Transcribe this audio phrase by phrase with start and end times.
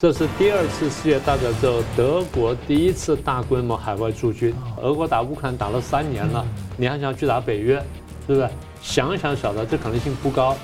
[0.00, 4.54] 这是第二次世界大战之后，德国第一次大规模海外驻军。
[4.80, 7.84] 俄国打乌克兰打了三年了，你还想去打北约，
[8.24, 8.48] 是不是？
[8.80, 10.56] 想一想，晓得这可能性不高，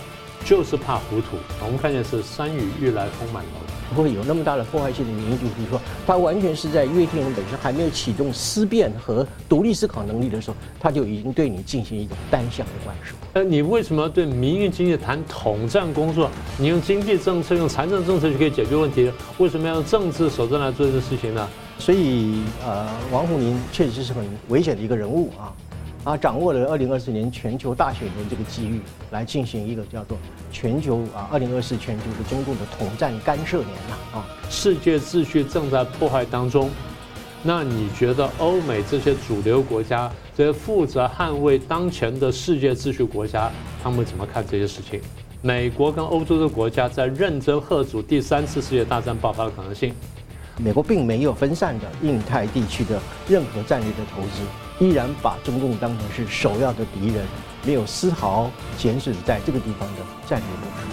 [0.44, 1.36] 就是怕糊涂。
[1.64, 3.63] 我们看见是山雨欲来风满楼。
[3.94, 13.14] 不会有那么大的破坏性的原因，就是说，他完全是在约定人本身还没有启动思辨和独立思考能力的时候，他就已经对你进行一种单向的灌输。
[13.32, 16.30] 那你为什么要对民营经济谈统战工作？
[16.58, 21.48] 你用经济政策、用财政政策就可以解决问题，为什么要用政治手段来做这个事情呢？
[21.76, 25.52] 所以，呃，王沪宁确实是很危险的一个人物啊。
[26.04, 28.78] 啊，掌握了二零二四年全球大选的这个机遇，
[29.10, 30.18] 来进行一个叫做
[30.52, 36.70] 全球啊二零二四全球的中共的统战干涉年呐啊，世界秩序正在破坏当中。
[37.42, 43.50] 那你觉得欧美这些主流国家，这些负责捍卫当前的世界秩序国家，
[43.82, 45.00] 他们怎么看这些事情？
[45.40, 49.94] 美国跟欧洲的国家在认真贺阻第三次世界大战爆发的可能性。
[50.56, 54.42] 美国并没有分散的印太地区的任何战略的投资。
[54.80, 57.24] 依然把中共当成是首要的敌人，
[57.64, 60.88] 没有丝毫减损在这个地方的战略部署。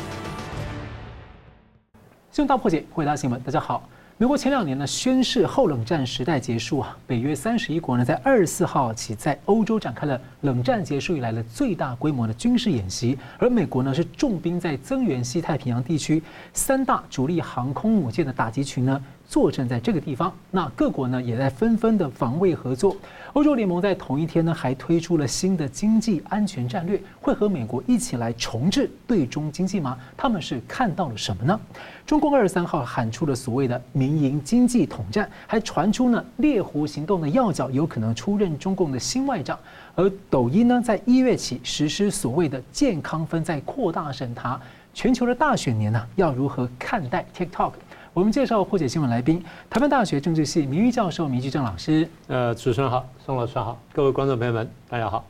[2.31, 3.89] 新闻大破解，回答新闻，大家好。
[4.19, 16.21] 美国前两年呢宣示后冷战时代结束啊，北约三十一国呢在二十四号起在欧洲展开了冷战结束以来的最大规模的军事演习，而美国呢是重兵在增援西太平洋地区，
[16.53, 19.03] 三大主力航空母舰的打击群呢。
[19.31, 22.97] 坐镇在这个地方，那各国呢也在纷纷的防卫合作。
[23.31, 29.97] 欧洲联盟在同一天呢还推出了新的经济安全战略，会和美国一起来重置对中经济吗？
[30.17, 31.57] 他们是看到了什么呢？
[32.05, 39.57] 中共二十三号喊出了所谓的民营经济统战，还传出呢猎狐行动的要角有可能出任中共的新外长。
[39.95, 44.59] 而抖音呢在一月起实施所谓的健康分在扩大审查。
[44.93, 47.71] 全球的大选年呢要如何看待 TikTok？
[48.13, 52.05] 我们介绍破解新闻来宾，台湾大学政治系名誉教授明居正老师。
[52.27, 55.25] 呃，主持人好，宋老师好，各位观众朋友们，大家好。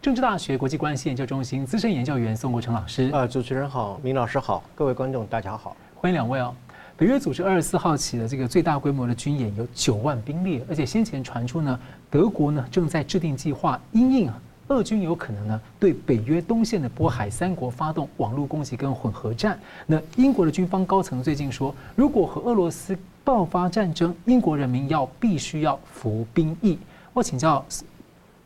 [0.00, 3.10] 政治大学国际关系研究中心资深研究员宋国成老师。
[3.12, 6.54] 呃，主持人好，明老师好，各位观众大家好，欢迎两位哦。
[6.96, 11.76] 北约组织二十四号起的这个最大规模的军演有九万兵力，而且先前传出呢，
[12.08, 14.40] 德国呢正在制定计划因应啊。
[14.70, 19.58] 俄军有可能呢对北约东线的波海三国发动网络攻击跟混合战。
[19.84, 26.78] 那英国的军方高层最近说，如果和俄罗斯爆发战争，英国人民要必须要服兵役。
[27.12, 27.64] 我请教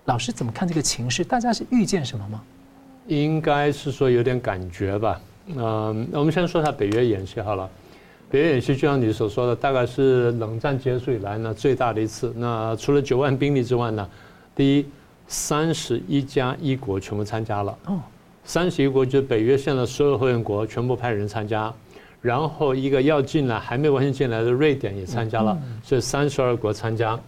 [0.07, 1.23] 老师怎么看这个情势？
[1.23, 2.43] 大家是预见什么吗？
[3.07, 5.21] 应该是说有点感觉吧。
[5.49, 7.69] 嗯，我们先说一下北约演习好了。
[8.31, 12.33] 北约演习就像你所说的，大概是冷战结束以来呢最大的一次。
[12.35, 14.09] 那除了九万兵力之外呢，
[14.57, 14.87] 第一。
[15.27, 17.77] 三十一加一国全部参加了，
[18.45, 21.73] 三十一国就是北约现在所有会员国全部派人参加，
[22.21, 27.19] 然后一个要进来还没完全进来的瑞典也参加了，所以三十二国参加。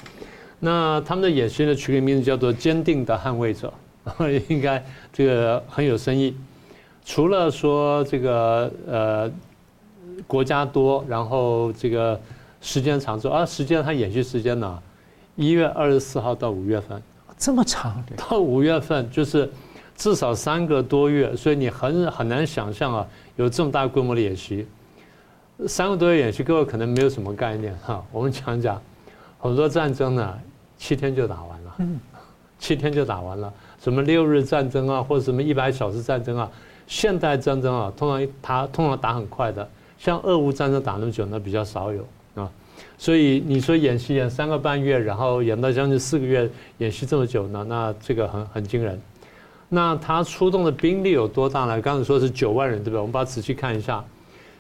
[0.61, 3.73] 那他们的演习呢，取个名字叫做“坚定的捍卫者”，
[4.49, 6.37] 应该这个很有深意。
[7.05, 9.31] 除了说这个呃
[10.27, 12.19] 国家多，然后这个
[12.61, 14.79] 时间长之后啊，时间他演习时间呢，
[15.35, 17.03] 一月二十四号到五月份。
[17.39, 19.51] 这么长，到五月份就是
[19.95, 24.67] 至少三个多月，所以你很很难想象啊，有这么大规模的演习。
[25.67, 28.05] 三个多月演习，各位可能没有什么概念哈。
[28.11, 28.81] 我们讲讲，
[29.39, 30.39] 很多战争呢，
[30.79, 31.77] 七天就打完了，
[32.59, 33.53] 七天就打完了。
[33.83, 36.51] 什么六日战争啊，或者什么一百小时战争啊，
[36.87, 39.69] 现代战争啊，通常它通常打很快的，
[39.99, 42.07] 像俄乌战争打那么久，那比较少有。
[42.99, 46.49] 所以你说演习演三个半月，然后演到将近四个月，
[46.79, 47.65] 演习这么久呢？
[47.69, 49.01] 那这个很很惊人。
[49.69, 51.81] 那他出动的兵力有多大呢？
[51.83, 53.01] 刚才说是九万人，对不对？
[53.01, 54.03] 我们把它仔细看一下，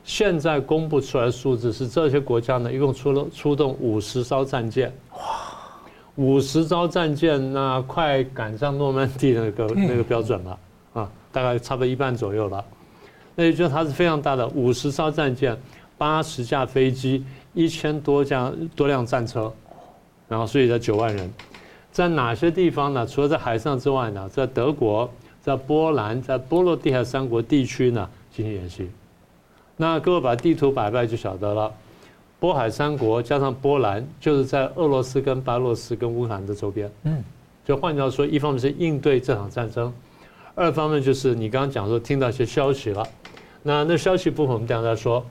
[0.04, 4.92] 现在公布出来的数字是这些国家呢，一共出了出动五十艘战舰。
[5.12, 5.18] 哇，
[6.16, 10.58] 五十艘战舰，那快赶上诺曼底那个那个标准了
[10.92, 12.64] 啊，大概差不多一半左右了。
[13.34, 15.56] 那也就是它是非常大的，五十艘战舰，
[15.96, 17.24] 八十架飞机。
[17.56, 19.50] 一千多架多辆战车，
[20.28, 21.32] 然后所以才九万人，
[21.90, 23.06] 在哪些地方呢？
[23.06, 25.10] 除了在海上之外呢，在德国、
[25.40, 28.90] 在波兰、在波罗的海三国地区呢进行演习。
[29.78, 31.72] 那各位把地图摆摆就晓得了，
[32.38, 36.92] 波海三国加上波兰，就是在俄罗斯跟白罗斯跟乌克兰的周边。
[37.04, 37.24] 嗯，
[37.64, 39.90] 就换句话说，一方面是应对这场战争，
[40.54, 43.02] 二方面就是你刚刚讲说听到一些消息了。
[43.62, 45.24] 那那消息部分我们等下再说。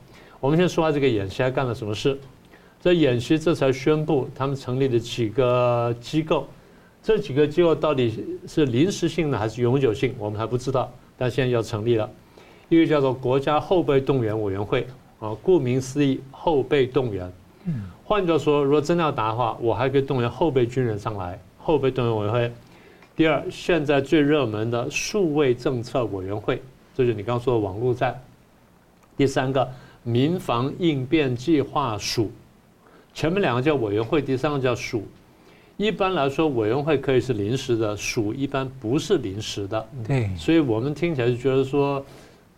[0.45, 2.15] 我们先说下这个演习还干了什么事。
[2.79, 6.45] 这演习这才宣布他们成立了几个机构，
[7.01, 10.93] 这几个机构到底是临时性的还是永久性，我们还不知道。
[11.17, 12.07] 但现在要成立了，
[12.69, 14.85] 一个叫做国家后备动员委员会
[15.19, 17.33] 啊，顾名思义，后备动员。
[17.63, 22.53] 嗯，换句话说，如果真的要打的话，我还可以动员后备军人上来，后备动员委员会。
[23.15, 26.61] 第二，现在最热门的数位政策委员会，
[26.93, 28.21] 这就是你刚刚说的网络战。
[29.17, 29.67] 第三个，
[30.07, 32.31] 民防应变计划署，
[33.11, 35.03] 前面两个叫委员会，第三个叫署。
[35.77, 39.83] 一般来说，委员会可以是临时的，署一般不是临时的。
[40.07, 42.05] 对，所以我们听起来就觉得说，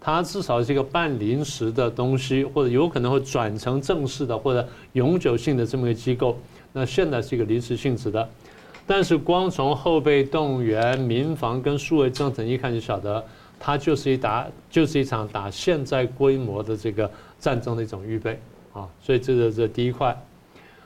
[0.02, 6.38] 它至少是一个半临时的东西，或者有可能会转成正式的或者永久性的这么一个机构。
[6.74, 8.30] 那现在是一个临时性质的。
[8.86, 13.24] 但是光从后备动员、民防跟数位政策一看就晓得，
[13.60, 18.40] 它就是一打，就是一场打现在规模的这个战争的一种预备
[18.74, 18.88] 啊。
[19.02, 20.16] 所以这是这第一块。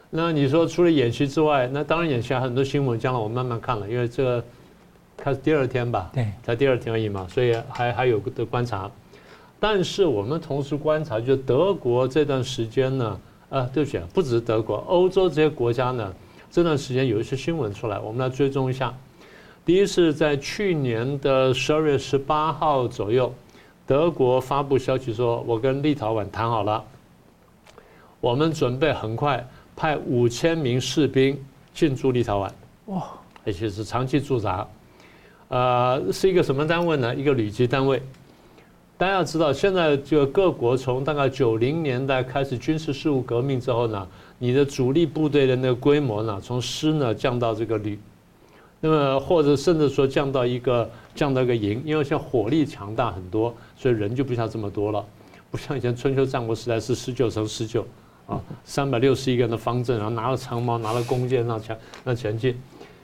[0.09, 4.43] 那你说除了演习之外，那当然演习还很多新闻，将来我慢慢看了，因为这个
[5.15, 8.91] 开始第二天吧，对，才第二天而已嘛，所以还还有的观察。
[9.59, 13.19] 但是我们同时观察，就德国这段时间呢，
[13.49, 16.13] 啊，对不起，不只是德国，欧洲这些国家呢。
[16.49, 18.93] 这段时间有一些新闻出来，我们来追踪一下。
[19.63, 23.33] 第一是在去年的十二月十八号左右，
[23.91, 26.81] 德国发布消息说，我跟立陶宛谈好了，
[28.21, 29.45] 我们准备很快
[29.75, 31.37] 派五千名士兵
[31.73, 32.49] 进驻立陶宛，
[32.85, 33.03] 哇，
[33.45, 34.65] 而且是长期驻扎。
[35.49, 37.13] 呃，是一个什么单位呢？
[37.13, 38.01] 一个旅级单位。
[38.97, 44.07] 大家要知道，现在就各国从大概九零年代开始军事事务革命之后呢。
[44.39, 47.99] 你的主力部队的那个规模呢，从师呢降到这个旅，
[48.83, 55.05] 那么或者甚至说降到一个降到一个营，因为现在火力强大很多，所以人就不像这么多了，
[55.51, 57.85] 不像以前春秋战国时代是十九乘十九
[58.25, 62.57] 啊，三百六十一个人的方阵，然后拿了长矛，拿了弓箭，那前那前进。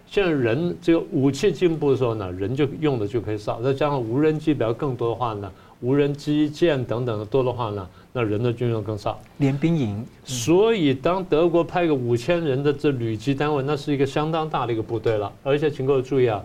[0.08, 5.52] 现在人这个武器进步的时候呢，人就用的就可以少，再加上无人机比较更多的话呢，
[5.82, 7.88] 无人机舰等等的多的话呢。
[8.18, 10.04] 那人的军用更少，连兵营。
[10.24, 15.32] 所以当德国派个五千人的这旅级单位，那是一个相当大的一个部队了。
[15.44, 16.44] 而且请各位注意啊，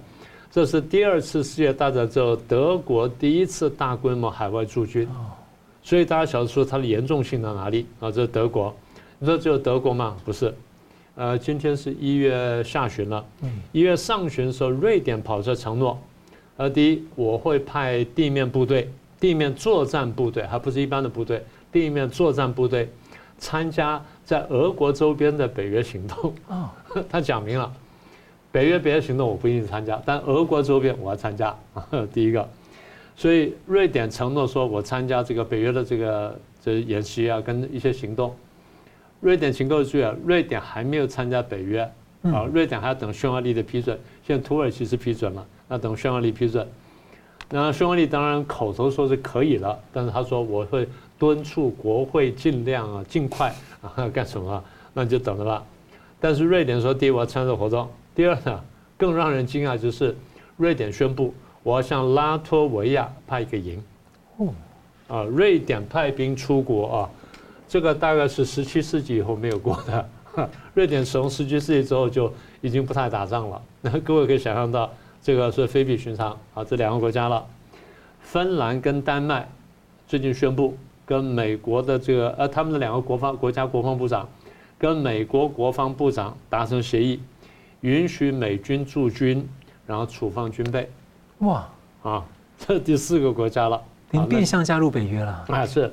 [0.50, 5.08] 这是第二次世界大战之后德国第一次大规模海外驻军。
[5.82, 8.10] 所以大家晓得说它的严重性在哪里啊？
[8.10, 8.74] 这是德国。
[9.18, 10.14] 你说只有德国吗？
[10.26, 10.54] 不是。
[11.14, 13.24] 呃，今天是一月下旬了。
[13.72, 15.98] 一月上旬的时候，瑞典跑出来承诺，
[16.58, 21.42] 呃，第一我会派地面部队、地面作战部队，还不是一般的部队。
[21.72, 22.88] 地面作战部队
[23.38, 26.32] 参加在俄国周边的北约行动。
[26.46, 26.72] 啊，
[27.10, 27.72] 他讲明了，
[28.52, 31.52] 北约别的行动我不一定参加，但俄国周边我要参加。
[32.12, 32.48] 第一个，
[33.16, 38.32] 所以瑞典承诺说我参加这个北约的这个这演习啊，跟一些行动。
[39.20, 41.80] 瑞典请各位注意啊，瑞典还没有参加北约
[42.22, 43.98] 啊，瑞典还要等匈牙利的批准。
[44.24, 46.68] 现在土耳其是批准了，那等匈牙利批准。
[47.50, 50.86] 那匈牙利当然口头说是可以了，但是他说我会。
[51.22, 54.64] 敦促国会尽量啊，尽快啊，干什么？
[54.92, 55.64] 那你就等着吧。
[56.18, 58.60] 但是瑞典说，第一我要参与活动，第二呢，
[58.98, 60.16] 更让人惊讶就是，
[60.56, 61.32] 瑞典宣布
[61.62, 63.80] 我要向拉脱维亚派一个营。
[64.38, 64.48] 哦，
[65.06, 67.10] 啊，瑞典派兵出国啊，
[67.68, 70.08] 这个大概是十七世纪以后没有过的。
[70.74, 73.62] 瑞典从十七世纪之后就已经不太打仗了。
[73.80, 74.92] 那 各位可以想象到，
[75.22, 76.64] 这个是非比寻常啊。
[76.64, 77.46] 这两个国家了，
[78.22, 79.48] 芬兰跟丹麦
[80.08, 80.76] 最近宣布。
[81.04, 84.28] 跟美国的这个呃，他们的两个国防国家国防部长，
[84.78, 87.20] 跟美国国防部长达成协议，
[87.80, 89.46] 允许美军驻军，
[89.86, 90.88] 然后处放军备。
[91.38, 91.68] 哇
[92.02, 92.24] 啊，
[92.56, 95.66] 这第四个国家了，您变相加入北约了啊？
[95.66, 95.92] 是，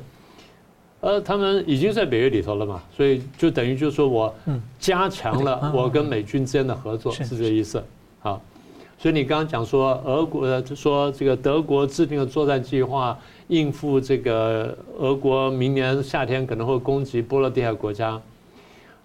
[1.01, 4.33] 呃，他们已经在北约里头了嘛，所以就等于就是说我
[4.79, 7.83] 加强了我跟美军之间的合作，是这个意思。
[8.19, 8.39] 好，
[8.97, 13.17] 所以你刚刚讲说俄国说这个德国制定的作战计划。
[13.49, 18.21] 应付这个俄国明年夏天可能会攻击波罗的海国家，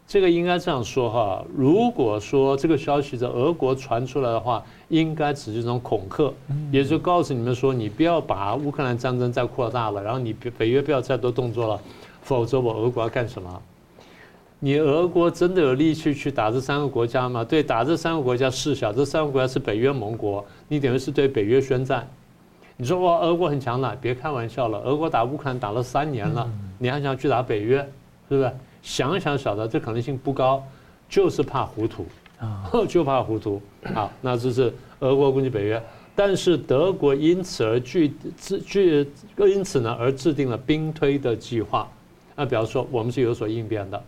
[0.06, 1.42] 这个应该这样说哈。
[1.56, 6.30] 如果说这个消息在俄国传出来的话，应该只是一种恐吓，
[6.70, 11.80] 也就告诉你们说，你不要把乌克兰战争再扩大了，然后你北约不要再多动作了，
[12.20, 13.62] 否则我俄国要干什么？
[14.60, 17.42] 你俄国真的有力气去打这三个国家吗？
[17.42, 22.06] 对，打这三个国家是小，这三个国家是北约盟国，你等于是对北约宣战。
[22.76, 24.80] 你说哇，俄国很强大，别开玩笑了。
[24.80, 27.78] 俄国打乌克兰打了三年了，你还想去打北约，
[28.28, 28.52] 是不是？
[28.82, 30.62] 想想晓得这可能性不高，
[31.08, 32.04] 就是怕糊涂
[32.40, 33.62] 啊， 就怕糊涂。
[33.94, 35.80] 好，那这是俄国攻击北约，
[36.16, 39.06] 但是德国因此而具制具，
[39.38, 41.88] 因此呢而制定了兵推的计划。
[42.34, 44.02] 那比方说，我们是有所应变的，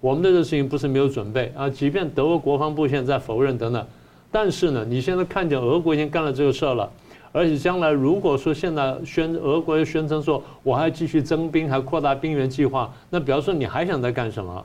[0.00, 1.68] 我们的这事情不是没有准备啊。
[1.68, 3.86] 即便德国国防部现在否认等等，
[4.32, 6.90] 但是呢，你现在看见俄国已经干了这个事儿了。
[7.36, 14.64] 而且将来如果说现在宣俄国宣称说我还继续增兵，还扩大兵员计划，那比方说你还想再干什么？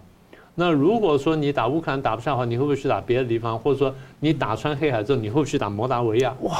[0.55, 3.59] 那如果说你打乌克兰打不下的话，你会不会去打别的地方？
[3.59, 6.33] 或者说你打穿黑海之后，你会不会去打摩达维亚？
[6.43, 6.57] 哇，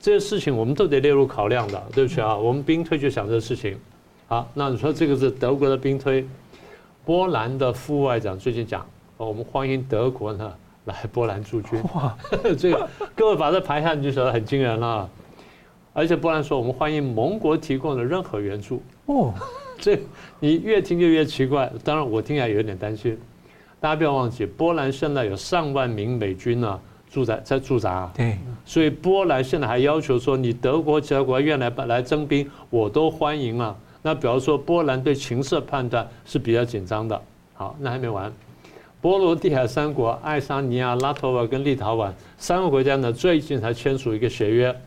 [0.00, 3.78] 这些事情我们都得列入考量的，对不起啊，我们兵推就想这个事情。
[4.26, 6.26] 好，那你说这个是德国的兵推，
[7.04, 8.84] 波兰的副外长最近讲，
[9.16, 10.52] 我们欢迎德国呢
[10.86, 11.80] 来波兰驻军。
[11.94, 12.16] 哇，
[12.58, 15.08] 这个各位把这排下你就晓得很惊人了。
[15.96, 18.82] 而且波兰说，我们欢迎盟国提供的任何援助。
[19.06, 19.32] 哦，
[19.80, 19.98] 这
[20.40, 21.72] 你越听就越奇怪。
[21.82, 23.18] 当然我听起来有点担心。
[23.80, 28.12] 大家不要忘记，波兰现在有上万名美军呢驻在在驻扎。
[28.14, 28.36] 对。
[28.66, 33.74] 所以波兰现在还要求说，你德国其他国家愿来来征兵，我都欢迎啊。
[34.02, 37.18] 那比方说，波兰对情势判断是比较紧张的。
[37.54, 38.30] 好，那还没完。
[39.00, 44.78] 波罗的海三国，爱沙尼亚、拉脱维亚跟立陶宛三个国家呢，最近才签署一个协约。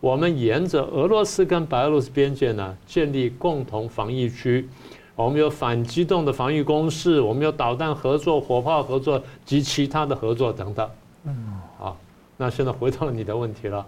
[0.00, 4.68] 我们沿着俄罗斯跟白俄罗斯边界呢，建立共同防御区。
[5.14, 10.88] 我们有反机动的防御工事，我们有导弹合作、火炮合作及其他的合作等等。
[11.24, 11.34] 嗯，
[11.78, 11.96] 好，
[12.36, 13.84] 那现在回到了你的问题了。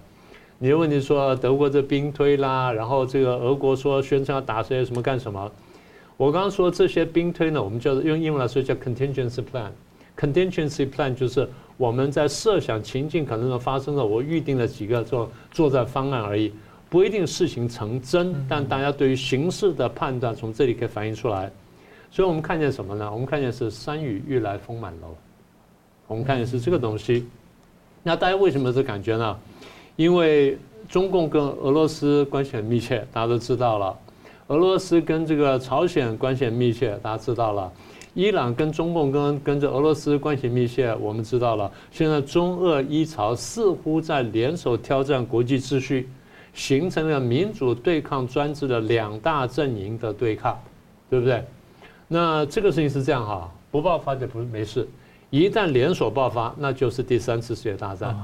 [0.59, 5.51] 你的问题说德国这兵推啦，然后这个俄国说宣称要打谁什么干什么？
[6.17, 9.71] 我刚刚说这些兵推呢，我们叫用英文来说叫 contingency plan。
[10.19, 11.49] contingency plan 就是。
[11.79, 16.53] 我们在设想情境可能的发生了，我预定了几个作作战方案而已，
[16.91, 21.51] 不一定事情成真，但大家对于形势的判断从这里可以反映出来。
[22.11, 23.09] 所以我们看见什么呢？
[23.11, 25.15] 我们看见是山雨欲来风满楼，
[26.07, 27.27] 我们看见是这个东西。
[28.03, 29.39] 那大家为什么有这感觉呢？
[29.95, 30.59] 因为
[30.89, 33.97] 中共跟俄罗斯关系很密切，大家都知道了；
[34.49, 37.71] 俄罗斯跟这个朝鲜关系很密切，大家知道了。
[38.19, 41.71] 伊朗跟中共跟跟着俄罗斯关系密切，我们知道了。
[41.93, 46.09] 现在中俄伊朝似乎在联手挑战国际秩序，
[46.53, 50.61] 形成了民主对抗专制的两大阵营的对抗，
[51.09, 51.45] 对不对？
[52.09, 54.89] 那这个事情是这样哈，不爆发就不没事，
[55.31, 58.19] 一旦连锁爆发，那就是第三次世界大战。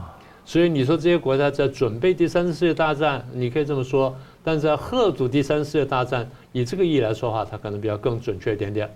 [0.44, 8.90] 所以你说这些国家在准备第三次世界大战，你可以这么说，但是在吓阻第三次世界大战，以这个意义来说的话，它可能比较更准确一点点。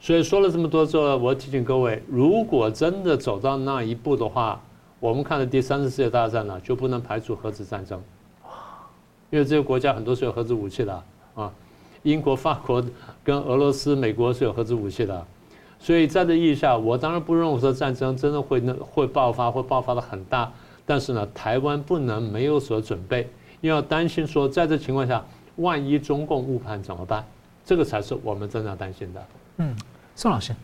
[0.00, 4.58] 所以说了这么多之后，我提醒各位，如果真的走到那一步的话，
[4.98, 8.02] 我们看的第三次世界大战呢，就不能排除核子战争。
[9.28, 11.02] 因为这个国家很多是有核子武器的
[11.34, 11.52] 啊，
[12.02, 12.82] 英国、法国
[13.22, 15.24] 跟俄罗斯、美国是有核子武器的，
[15.78, 20.50] 所以在这意义下，我当然不认为说战争真的会会爆发，会爆发的很大。
[20.86, 23.28] 但是呢，台湾不能没有所准备，
[23.60, 25.24] 因为要担心说，在这情况下，
[25.56, 27.24] 万一中共误判怎么办？
[27.64, 29.22] 这个才是我们真正担心的。
[29.58, 29.76] 嗯，
[30.20, 30.54] 宋老师，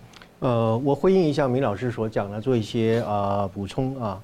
[0.41, 4.21] 呃，我回应一下明老师所讲的，做一些呃补充啊。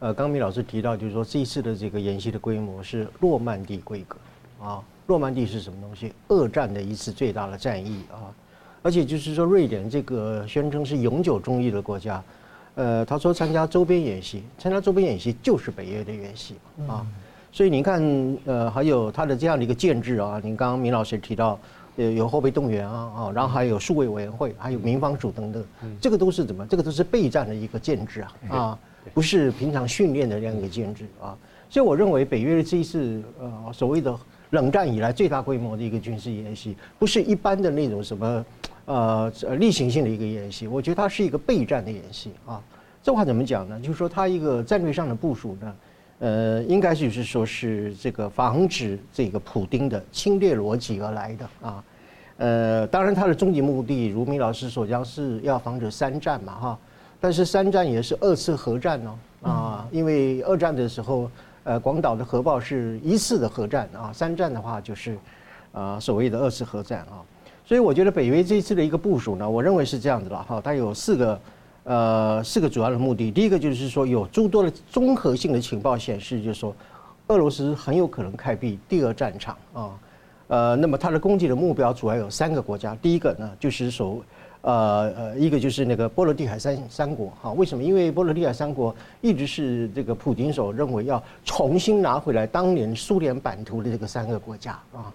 [0.00, 4.16] 呃，刚明老师提到，就是说这一次的这个演习的规模是诺曼底规格
[4.60, 4.82] 啊。
[5.06, 6.12] 诺曼底是什么东西？
[6.26, 8.34] 二战的一次最大的战役啊。
[8.82, 12.20] 而且就是说，瑞典这个宣称是永久中立的国家，
[12.74, 16.56] 呃，他说参加周边演习，参加周边演习就是北约的演习
[16.88, 17.06] 啊。
[17.52, 18.02] 所以你看，
[18.46, 20.40] 呃，还有他的这样的一个建制啊。
[20.42, 21.56] 您刚刚明老师提到。
[21.96, 25.64] 有有后备动员啊啊，然后还有数位委员会，还有民防署等等，
[26.00, 26.66] 这个都是怎么？
[26.66, 28.78] 这个都是备战的一个建制啊啊，
[29.12, 31.36] 不是平常训练的这样一个建制啊。
[31.68, 34.14] 所以我认为北约的这一次呃所谓的
[34.50, 38.46] 冷战以来最大规模的一个军事演习，不是一般的那种什么
[38.86, 42.60] 呃例行性的一个演习，我觉得它是一个备战的演习啊。
[43.02, 43.80] 这话怎么讲呢？
[43.80, 45.74] 就是说它一个战略上的部署呢。
[46.22, 51.84] 呃，应该就是说是这个防止这个普丁的侵略逻辑而来的啊。
[52.36, 56.78] 呃，当然他的终极目的，如明老师所讲，是要防止三战嘛哈。
[57.20, 61.28] 但是三战也是二次核战哦啊，因为二战的时候，
[61.64, 65.18] 呃，广岛的核爆是一次的核战啊，三战的话就是
[65.72, 67.18] 啊所谓的二次核战啊。
[67.66, 71.36] 所以我觉得北约这一次的一个部署呢，我认为是这样子了哈，它有四个。
[71.84, 76.72] 呃，四个主要的目的，第一个就是说，有诸多的综合性的情报显示，就是说，
[77.26, 79.90] 俄罗斯很有可能开辟第二战场啊。
[80.46, 84.22] 呃，那么它的攻击的目标主要有三个国家，第一个呢就是说，
[84.60, 87.50] 呃呃，一个就是那个波罗的海三三国哈。
[87.52, 87.82] 为什么？
[87.82, 95.12] 因为波罗的海三国一直是这个普京所认为要重新拿回来当年苏联版图的这个三个国家啊。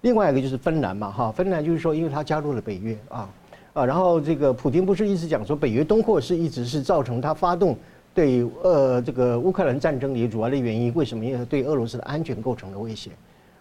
[0.00, 3.28] 另外一个就是芬兰嘛哈，芬兰就是说，因为它加入了北约啊。
[3.72, 7.76] 啊，然后这个普丁不是一直讲说北约东扩是一直是造成他发动
[8.14, 10.92] 对呃这个乌克兰战争的主要的原因？
[10.94, 11.24] 为什么？
[11.24, 13.10] 因为对俄罗斯的安全构成了威胁，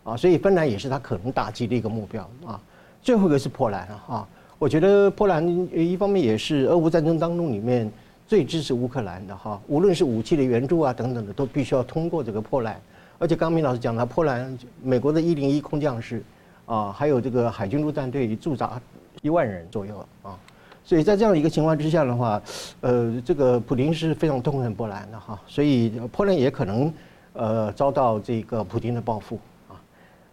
[0.03, 2.59] 啊，所以芬兰也是他可能打击的一个目标啊。
[3.03, 7.89] 最后一个是波兰啊，我觉得波兰一方面也是俄乌战争当中里面
[8.27, 12.79] 最支持乌克兰的哈，无论是武器的援助啊等等的，都必须要通过这个波兰。
[13.19, 16.23] 而且刚明老师讲了，波兰美国的一零一空降师
[16.65, 18.81] 啊，还有这个海军陆战队驻扎
[19.21, 20.37] 一万人左右啊。
[20.83, 22.41] 所以在这样一个情况之下的话，
[22.79, 26.93] 呃，这个普京是非常痛恨波兰的哈，所以波兰也可能
[27.33, 29.75] 呃遭到这个普京的报复啊。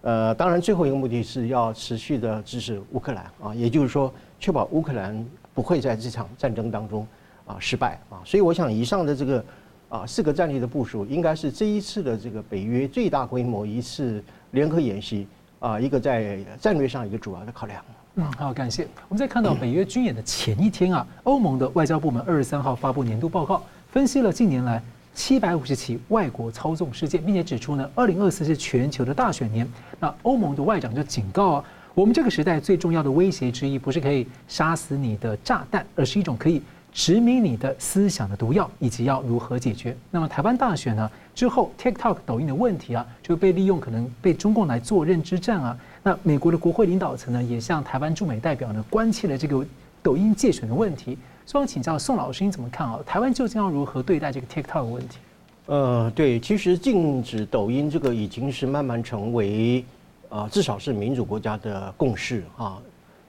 [0.03, 7.05] 呃，当然最后一个目的是要持续的支持乌克兰啊，也就是说确保乌克兰不会在这场战争当中
[7.47, 8.23] 啊失败啊。
[8.25, 9.45] 所以我想以上的这个
[9.89, 14.23] 啊四个战略的部署，应该是这一次的这个北约最大规模一次
[14.53, 15.27] 联合演习
[15.59, 17.85] 啊一个在战略上一个主要的考量。
[18.17, 18.87] 嗯，好，感谢。
[19.09, 24.81] 我们再看到北约军演的前一天啊，欧盟的外交部门二十三号发布年度报告，分析了近年来
[25.13, 29.69] 七百五十起外国操纵事件，并且指出呢，二零二四是全球的大选年。
[29.99, 39.97] 那欧盟的外长就警告啊，我们这个时代最重要的威胁之一，不是可以杀死你的炸弹，而是一种可以殖民你的思想的毒药，以及要如何解决。
[40.13, 45.77] 那么台湾大选呢之后，TikTok 抖音的问题啊，就被利用，可能被中共来做认知战啊。
[46.07, 49.65] 那美国的国会领导层呢，也向台湾驻美代表呢，关切了这个
[50.03, 51.17] 抖音介选的问题。
[51.47, 53.01] 所以我请教宋老师，你怎么看啊？
[53.07, 55.17] 台湾究竟要如何对待这个 TikTok 问题？
[55.65, 59.83] 呃，对，其实禁止抖音这个已经是慢慢成为
[60.29, 62.79] 啊、呃，至少是民主国家的共识啊。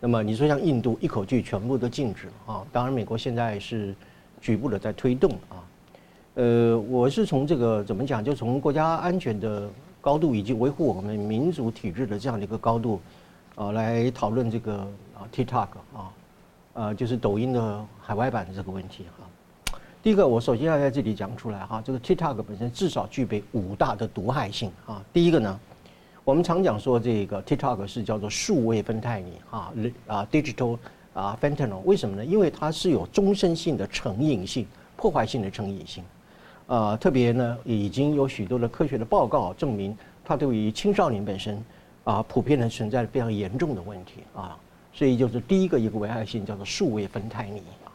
[0.02, 3.96] 那么你说像印度一口气全部都禁止啊，当然美国现在是
[4.42, 5.64] 局部的在推动啊。
[6.34, 9.70] 呃，我是从这个怎么讲，就从国家安全的。
[10.06, 13.02] 高度以及维护我们民主体制的这样的一个高度，
[13.56, 14.78] 啊，来讨论这个
[15.16, 16.14] 啊 TikTok 啊，
[16.74, 19.76] 呃，就是抖音的海外版的这个问题哈。
[20.04, 25.04] 第一个，我首先要在这里讲出来哈，这个 TikTok 本身至少具备五大的毒害性啊。
[25.12, 25.60] 第一个呢，
[26.24, 29.74] 我们常讲说这个 TikTok 是叫做数位芬太尼啊，
[30.06, 30.78] 啊 digital
[31.16, 32.24] 啊 fentanyl，为什么呢？
[32.24, 36.04] 因为它是有终身性的成瘾性、破坏性的成瘾性。
[36.68, 41.64] 啊，特别呢，已经有许多的科学的报告证明，它对于青少年本身
[42.04, 44.58] 啊，普遍的存在非常严重的问题啊。
[44.92, 47.92] 所以就是第一个一个危害性叫做数位芬太尼啊。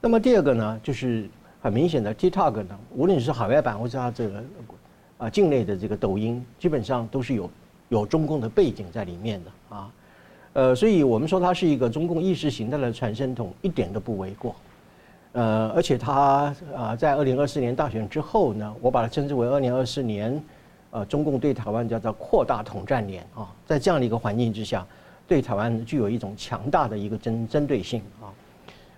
[0.00, 1.28] 那么第二个呢，就是
[1.62, 4.44] 很明显的 TikTok 呢，无论是海外版或者它这个
[5.16, 7.48] 啊境内的这个抖音，基本上都是有
[7.88, 9.90] 有中共的背景在里面的啊。
[10.52, 14.54] 呃，所以我们说它是一个中共意识形态的传声筒，一点都不为过。
[15.34, 20.40] 呃，而且他啊，在二零二四年大选之后呢，我把它称之为二零二四年，
[20.92, 24.86] 呃，中共对台湾叫做扩大统战年啊，在这样的一个环境之下，
[25.26, 28.30] 对台湾具有一种强大的一个针针对性啊，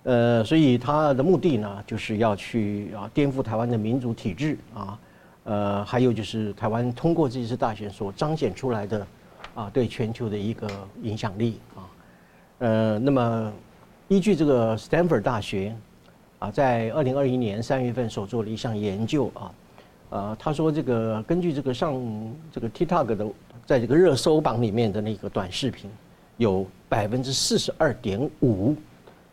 [0.02, 4.98] 呃，所以他的目的呢，就是要去啊颠覆台湾的民主体制啊，
[5.44, 9.06] 呃，还有就是台湾通过这一次大选所彰显出来的
[9.54, 10.68] 啊，对全球的一个
[11.00, 11.80] 影响力啊，
[12.58, 13.50] 呃，那么
[14.08, 15.74] 依据这个斯坦福大学。
[16.46, 19.52] 啊，在二零二一年三月份所做的一项研究啊，
[20.10, 22.00] 呃，他说这个根据这个上
[22.52, 23.26] 这个 TikTok 的，
[23.66, 25.90] 在这个热搜榜里面的那个短视频，
[26.36, 28.76] 有百分之四十二点五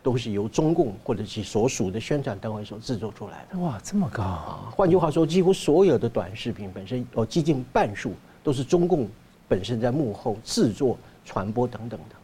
[0.02, 3.58] 都是由中共或者其所属的宣传单位所制作出来的。
[3.60, 4.72] 哇，这么高啊！
[4.74, 9.08] 换句话说，几乎所有的短视频本身哦接近半数都是中共
[9.46, 12.16] 本身在幕后制作、传播等等的。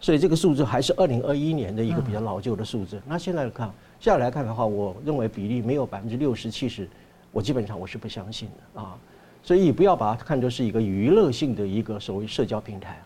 [0.00, 2.96] 所以这个数字还是二零二一年的一个比较老旧的数字。
[2.98, 6.88] 嗯、那现在看下来看的话，我认为比例没有百分之六十七十，
[7.32, 8.96] 我基本上我是不相信的啊。
[9.42, 13.00] 所以不要把它看作是一个娱乐性的一个所谓社交平台，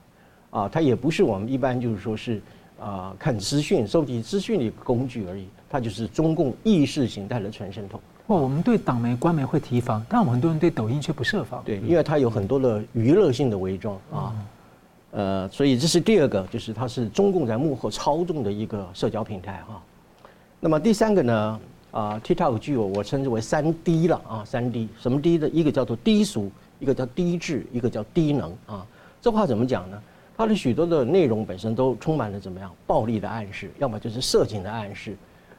[0.51, 2.43] 啊，它也不是我们一般就是说是
[2.81, 8.01] 啊看资讯、收集资讯的一个工具而已，它就是中共意识形态的传声筒。
[8.27, 11.63] 哇，我们对党媒、官媒会提防，但我们很多人对抖音却不设防。
[11.65, 14.35] 对，因为它有很多的娱乐性的伪装啊。
[14.37, 14.47] 嗯
[15.13, 19.79] 呃，所以这是第二个，就是它是中共在幕后操纵的一个社交平台哈。
[20.59, 25.47] 那么第三个呢，啊，TikTok 具有我称之为三低了啊，三低，什么低的？
[25.51, 28.87] 一个叫做低俗，一个叫低质，一个叫低能啊。
[29.21, 30.03] 这话怎么讲呢？
[30.35, 35.15] 它的许多的内容本身都充满了怎么样暴力的暗示，要么就是色情的暗示，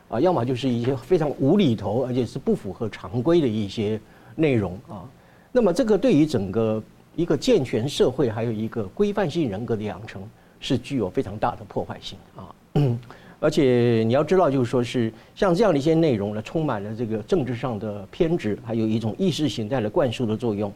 [0.09, 4.01] 啊，要么就是一些非常无厘头，而且是不符合常规的一些
[4.35, 5.05] 内容啊。
[5.51, 6.81] 那么这个对于整个。
[7.15, 10.21] 一个健全社会，还有一个规范性人格的养成，
[10.59, 12.55] 是具有非常大的破坏性啊。
[13.39, 20.71] 而且你要知道，就是说是像这样的一些内容呢，充满了这个政治上的偏执，还有一种意识形态的灌输的作用。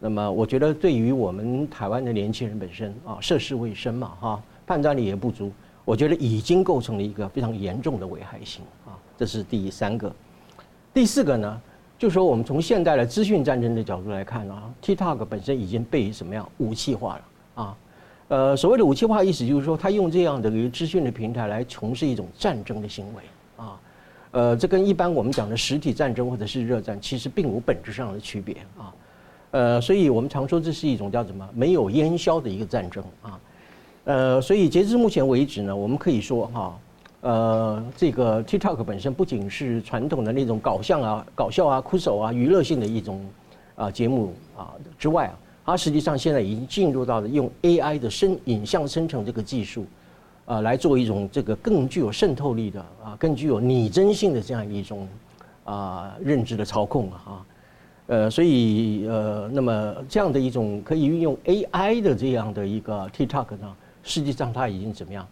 [0.00, 5.52] 那么，我觉得对于我们台湾的年轻人本身啊，涉世未深嘛，哈，判断力也不足，
[5.84, 8.96] 我觉得已经构成了一个非常严重的危害性啊。
[9.18, 10.10] 这是第三个。
[10.92, 11.60] 第四个呢？
[11.98, 17.76] 就说我们从现代的资讯战争的角度来看啊，TikTok 本身已经被什么样武器化了啊？
[18.28, 23.22] 呃，所谓的武器化意思就是说，他用这样的一个资讯的平台来从事一种战争的行为
[23.56, 23.80] 啊。
[24.32, 28.94] 呃，这跟一般我们讲的实体战争或者是热战其实并无本质上的区别啊。
[29.52, 33.40] 呃，所以我们常说这是一种叫什么没有烟硝的一个战争啊。
[34.04, 36.78] 呃，所以截至目前为止呢，我们可以说哈，
[37.26, 43.26] 呃，这个 TikTok 本身不仅是传统的那种搞笑啊、搞笑啊、酷手啊、娱乐性的一种
[43.74, 45.34] 啊节目啊之外啊，
[45.64, 49.84] 它实际上现在已经进入到了用 AI 的生影像生成这个技术
[50.44, 55.08] 啊，来做一种这个更具有渗透力的啊、更具有拟真性的这样一种
[55.64, 57.44] 啊认知的操控啊。
[58.06, 63.74] 呃，所以呃，那么这样的一种可以运用 AI 的这样的一个 TikTok 呢？
[64.04, 65.26] 实际上，它已经怎么样，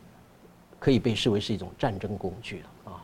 [0.84, 3.00] 可以被视为是一种战争工具了啊。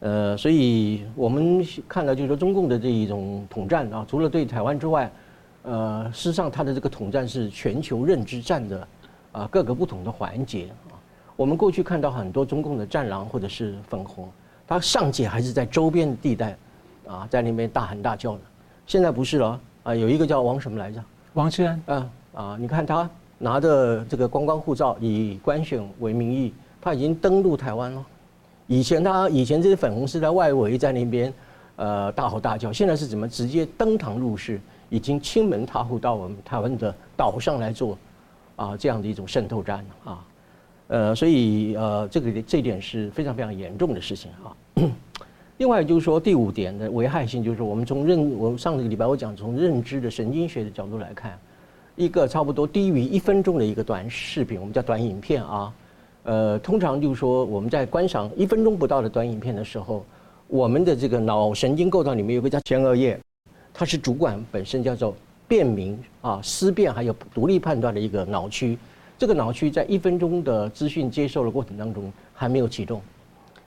[0.00, 5.12] 呃，所以我们看到，就是说中共的这一种统战啊，除了对台湾之外，
[5.64, 8.88] 呃，事实上它的这个统战是全球认知战的
[9.32, 10.96] 啊各个不同的环节啊。
[11.36, 14.26] 我们过去看到很多中共的战狼或者是粉红，
[14.66, 16.56] 他上界还是在周边的地带
[17.06, 18.40] 啊，在那边大喊大叫的。
[18.86, 21.04] 现在不是了啊，有一个叫王什么来着？
[21.34, 21.82] 王志安。
[21.84, 23.10] 啊啊，你看他。
[23.36, 28.06] 拿着这个观光护照，以观选为名义，他已经登陆台湾了。
[28.66, 31.32] 以前他以前这些粉红是在外围在那边，
[31.76, 37.98] 呃大吼大叫，现在是怎么直接登堂入室，已经亲门踏户到我们台湾的岛上来做
[38.56, 40.24] 啊这样的一种渗透战啊，
[40.88, 44.54] 呃所以呃这个这点是非常非常严重的事情啊。
[45.56, 51.38] 另外就是说第五点的危害性，就是我们从认我上个礼拜我讲从认知的神经学的角度来看。
[51.96, 55.72] 一个差不多低于一分钟的一个短视频，我们叫短影片啊。
[56.24, 60.04] 呃，通常就是说我们在观赏一分钟不到的短影片的时候，
[60.48, 63.18] 我们的这个脑神经构造里面有个叫前额叶，
[63.72, 65.14] 它是主管本身叫做
[65.46, 68.78] 辨明啊、思辨还有独立判断的一个脑区。
[69.18, 73.00] 这个脑区在一分钟的资讯接受的过程当中还没有启动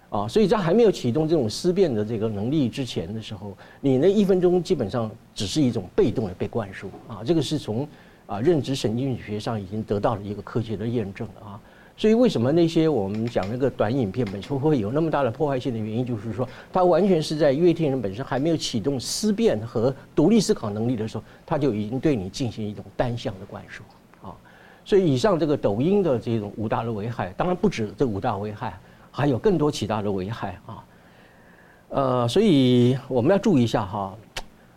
[0.10, 7.22] 啊，所以在还没有启动这种思辨的这个能力之前的时候，你那一分钟基本上只是一种被动的被灌输啊。
[7.24, 7.88] 这个是从
[8.26, 11.60] 啊，认知神经学上已经得到了一个科学的验证啊，
[11.98, 23.84] 所以为什么那些我们讲那个短影片本身会有那么大的破坏性的原因，就是说它完全是在阅听人本身还没有启动思辨和独立思考能力的时候，它就已经对你进行一种单向的灌输
[24.22, 24.32] 啊。
[24.86, 28.80] 所以以上这个抖音的这种五大的危害，当然不止这五大危害，
[29.12, 30.84] 还有更多其他的危害啊。
[31.90, 34.16] 呃，所以我们要注意一下哈。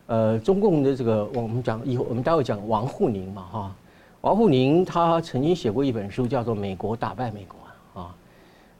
[0.06, 3.76] 呃，中共的这个，我们讲以后，我们待会讲王沪宁嘛，哈，
[4.22, 7.58] 王沪宁他曾经写过一本书，叫做《美国打败美国》
[8.00, 8.14] 啊，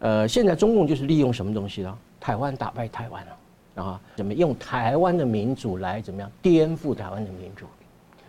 [0.01, 1.99] 呃，现在中共就是利用什么东西呢？
[2.21, 7.65] 台湾打败台湾了，啊，怎么用台湾的民主来怎么样颠覆台湾的民主？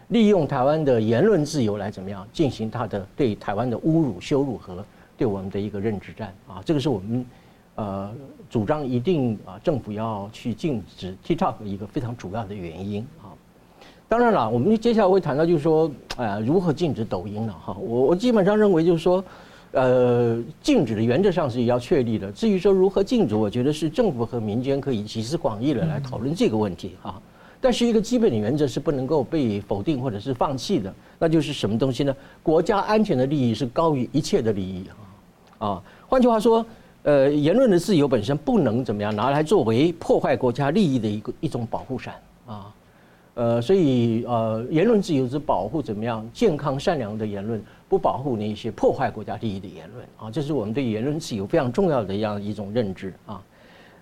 [0.07, 4.83] 利用台湾的言论自由来怎么样进行他的对台湾的侮辱、羞辱和
[5.17, 6.61] 对我们的一个认知战啊？
[6.65, 7.25] 这个是我们。
[7.75, 8.13] 呃，
[8.49, 13.07] 主张一定啊，政府要去禁止 TikTok 的一个非常主要的原因。
[14.11, 17.73] 当然了，我们接下来会谈到，就是说，呃，如何禁止抖音了哈。
[17.79, 19.23] 我我基本上认为，就是说，
[19.71, 22.29] 呃，禁止的原则上是要确立的。
[22.33, 27.21] 至于说如何禁止，我觉得是政府和民间可以集思广益的来讨论这个问题哈。
[27.61, 32.13] 但是一个基本的原则是不能够被否定或者是放弃的，那就是什么东西呢？
[32.43, 34.83] 国家安全的利益是高于一切的利益
[35.57, 35.83] 啊啊。
[36.09, 36.65] 换句话说。
[37.03, 42.13] 呃，言论的自由本身不能怎么样拿来作为破坏国家利益的一个一种保护伞
[42.45, 42.71] 啊，
[43.33, 53.41] 呃，所以呃，言论自由只保护怎么样健康善良的言论，不保护那些破坏国家利益的言论啊，这是我们对言论自由非常重要的一样一种认知啊。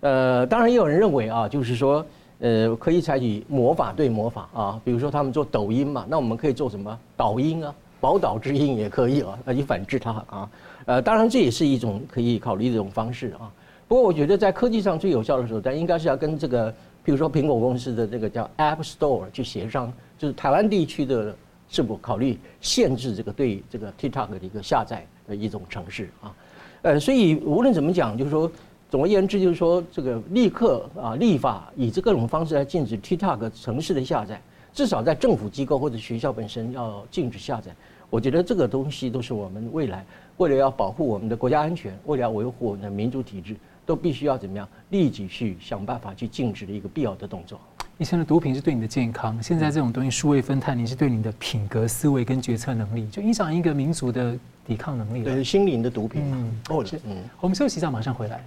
[0.01, 2.03] 呃，当然也有人认为啊，就是说
[2.39, 10.49] 呃，可以采取魔法对魔法啊，比如说他们做抖音嘛，那我们可以做什么导音啊，宝岛之音也可以啊，那你反制它啊。
[10.85, 13.51] 呃，当然这也是一种可以考虑的一种方式啊。
[13.87, 21.35] 不过我觉得在科技上最有效的手段，应该是要跟这个，比如说苹果公司的这个叫 App Store 去协商，就是台湾地区的
[21.69, 26.35] 是否考虑限制这个对这个 TikTok 的一个下载的一种程式啊。
[26.81, 28.49] 呃，所以无论怎么讲，就是说，
[28.89, 34.41] 总而言之，就是说这个立刻啊立法，以这各种方式来禁止 TikTok 城市的下载，
[34.73, 37.71] 至少在政府机构或者学校本身要禁止下载。
[38.09, 40.03] 我觉得这个东西都是我们未来
[40.38, 43.55] 为了要保护我们的国家安全，为了要维护我们的民主体制，
[43.89, 47.60] 都必须要怎么样立即去想办法去禁止的一个必要的动作。
[47.97, 55.23] 以前的毒品是对你的健康，现在这种东西数位分摊，你是对你的品格、思维跟决策能力，就影响一个民族的抵抗能力。
[55.23, 56.21] 对，心灵的毒品。
[56.23, 57.02] 嗯，哦，是。
[57.08, 58.45] 嗯，我们休息一下，马上回来。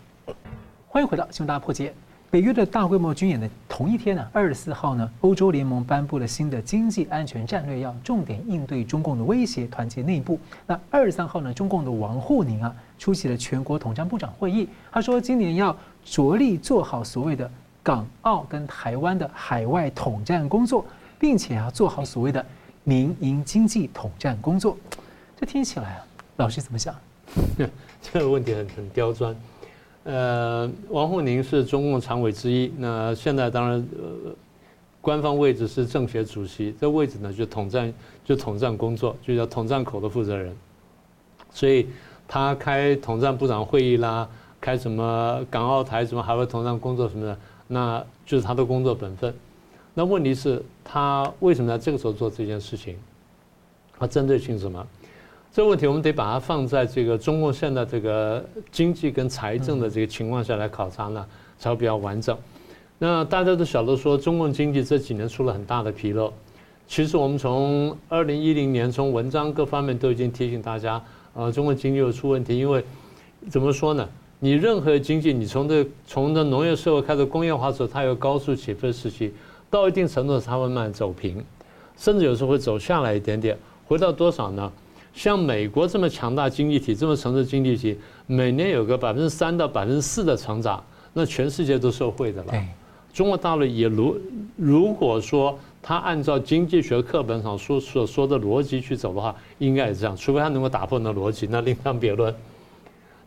[0.86, 1.92] 欢迎回到新闻大破解。
[2.32, 10.40] 北约的大规模军演的同一天呢，二十四号呢，欧洲联盟颁布了新的经济安全战略，要重点应对中共的威胁，团结内部。
[10.66, 17.50] 那二十三号呢，中共的王沪宁啊，出席了全国统战部长会议，他说今年要着力做好所谓的
[17.82, 20.86] 港澳跟台湾的海外统战工作，
[21.18, 22.42] 并且要做好所谓的
[22.82, 24.74] 民营经济统战工作。
[25.38, 26.94] 这听起来啊，老师怎么想？
[28.00, 29.36] 这个问题很很刁钻。
[30.04, 34.32] 呃，王沪宁是中共常委之一，那现在当然呃，
[35.00, 37.92] 官方位置是政协主席，这位置呢就统战
[38.24, 40.56] 就统战工作，就叫统战口的负责人。
[41.50, 41.86] 所以
[42.26, 44.28] 他开统战部长会议啦，
[44.60, 47.38] 开什么港澳台什么海外统战工作什么的，
[47.68, 49.32] 那就是他的工作本分。
[49.94, 52.96] 那问题是，他为什么在这个时候做这件事情？
[53.98, 54.84] 他针对性什么？
[55.54, 61.26] 这个问题我们得把它放在这个中共现在这个经济跟财政的这个情况下来考察呢，
[61.58, 62.34] 才会比较完整。
[62.98, 66.32] 那大家都晓得说，中共经济这几年出了很大的纰漏。
[66.88, 71.02] 其实我们从二零一零年从文章各方面都已经提醒大家，
[71.34, 72.56] 呃，中国经济又出问题。
[72.56, 72.82] 因为
[73.50, 74.08] 怎么说呢？
[74.40, 79.34] 你任何经济，你从这从这农业社会开始工业化时候，它有高速起飞时期，
[79.68, 81.44] 到一定程度它会慢慢走平，
[81.98, 84.72] 甚至有时候会走下来一点点，回到多少呢？
[85.14, 92.52] 像美国这么强大经济体，这么成熟的经济体，每年有个百分之三到百分之四的成长，那全世界都受惠的了。
[93.12, 94.16] 中国大陆也如
[94.56, 102.34] 如果说他按照经济学课本上说所说的逻辑去走的话，应该也是这样，除非他能够打破那逻辑，那另当别论。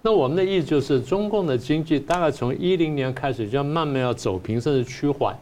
[0.02, 5.38] 那我们的意思就是，中共的经济大概从一零年开始就要慢慢要走平，甚至趋缓，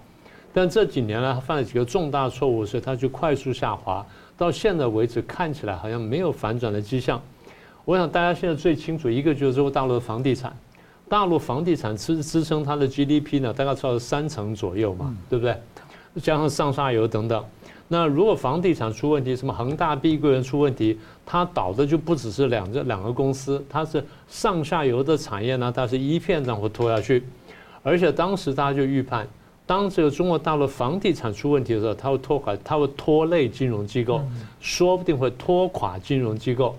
[0.53, 4.05] 但这几年呢，他犯了几个重大错误，所以他就快速下滑。
[4.37, 7.21] 到现在为止，看起来好像没有反转的迹象。
[7.85, 10.55] 我想大家现在最清楚，一个就是中国大陆的房地产，
[11.09, 15.55] 大陆房地产支支撑它的 GDP 呢，大概超了三成左右嘛，对不对？
[16.21, 17.43] 加上上下游等等。
[17.87, 27.23] 那如果房地产出问题，什么恒大、碧桂园出问题，它倒的就不只是两这两个公司，它是上下游的产业呢，它是一片这样会拖下去。
[27.83, 29.27] 而且当时大家就预判。
[29.73, 34.21] 当这个中国大陆房地产出问题的时候，它会拖垮，它会拖累金融机构，
[34.59, 36.75] 说不定会拖垮金融机构。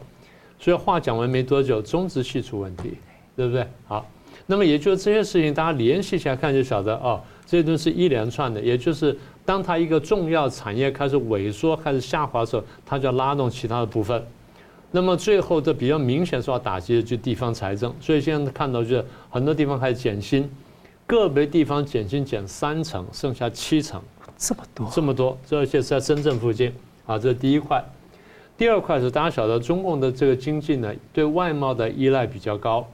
[0.61, 2.93] 所以话讲完没多久，中植系出问题，
[3.35, 3.67] 对不对？
[3.89, 4.09] 好，
[4.47, 8.61] 那么也就是这些事情，大家联系起来看就晓得哦，这都是一连串的。
[8.61, 14.25] 也就是当它一个重要产业开始萎缩、开始下滑的时候，它就要拉动其他的部分。
[14.93, 17.93] 那么最后的比较明显受到打击的就地方财政。
[18.01, 20.49] 所以现在看到就是很多地方开始减薪。
[21.07, 24.01] 个别地方减薪减三成，剩下七成，
[24.39, 26.73] 这么多，这么多，这而且是在深圳附近
[27.07, 27.85] 啊，这是第一块。
[28.57, 32.87] 第二块是大家晓得，中共的这个经济呢，对外贸的依赖比较高。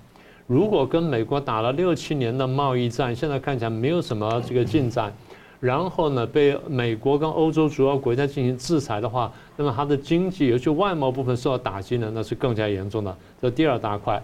[0.47, 5.13] 如果跟美国打了六七年的贸易战，现在看起来没有什么这个进展，
[5.61, 13.17] 然后呢，被美国跟欧洲主要国家进行制裁的话，那么它的经济，尤其外贸部分受到打击呢，那是更加严重的。
[13.41, 14.21] 这第二大块。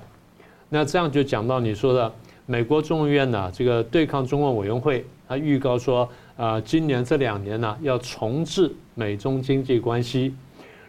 [0.71, 2.13] 那这样就讲到你说的。
[2.49, 10.33] 美国众议院呢，这个对抗中共委员会，他预告说，啊，今年这两年呢，要重置美中经济关系，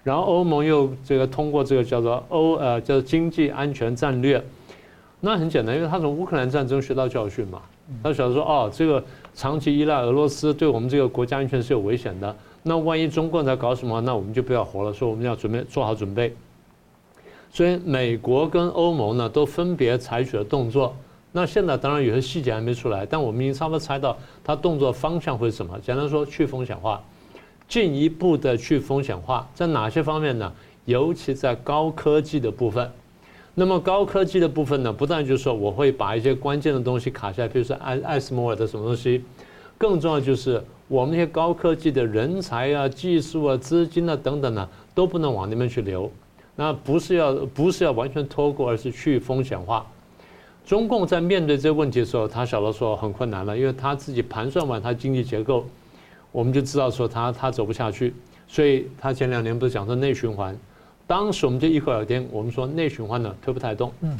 [0.03, 4.39] 然后欧盟又这个通过这个叫做欧呃叫经济安全战略，
[5.19, 7.59] 那很简单，因为他从乌克兰战争学到教训嘛，
[8.03, 16.31] 他晓得说，哦，这个长期依赖俄罗斯对我们这个国家安全是有危险的，那万一中共在搞什么，那我们就不要活了，所以我们要准备做好准备，
[17.49, 20.95] 所以美国跟欧盟呢都分别采取了动作。
[21.31, 25.77] 那现在当然有些细节还没出来，但我们已经差不多猜到它动作方向会是什么。
[25.79, 27.03] 简单说，去风险化，
[27.67, 30.51] 进一步的去风险化，在哪些方面呢？
[30.85, 32.89] 尤其在高科技的部分。
[33.53, 39.23] 那么高科技的部分呢，不但就是说我会把一些关键的东西卡下来，比如说爱爱斯摩尔的什么东西，
[39.77, 46.09] 更重要就是我们那些高科技的人才啊、技术啊、资金啊等等呢，都不能往那边去流。
[46.55, 49.85] 那不是要不是要完全脱钩，而是去风险化。
[50.67, 55.65] 中共在面对这个问题的时候，他晓得说很困难了，因为他自己盘算完他经济结构，
[56.30, 58.13] 我们就知道说他他走不下去，
[58.49, 60.53] 所以他前两年不是讲说内循环，
[61.08, 63.93] 当时我们就一口咬定，我们说内循环呢推不太动。
[64.01, 64.17] 嗯，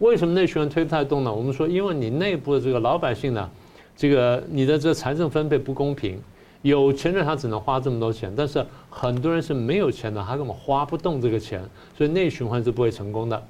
[0.00, 1.32] 为什么内循环推不太动呢？
[1.32, 3.48] 我们说因为你内部的这个老百姓呢，
[3.96, 6.20] 这个你的这个财政分配不公平，
[6.60, 11.64] 有钱人他只能花这么多钱，但是很多人是没有钱的，他根本花不动这个钱，
[11.96, 13.42] 所以内循环是不会成功的。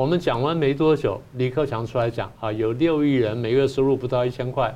[0.00, 4.74] 我们讲完没多久，李克强出来讲啊，有六亿人每月收入不到一千块，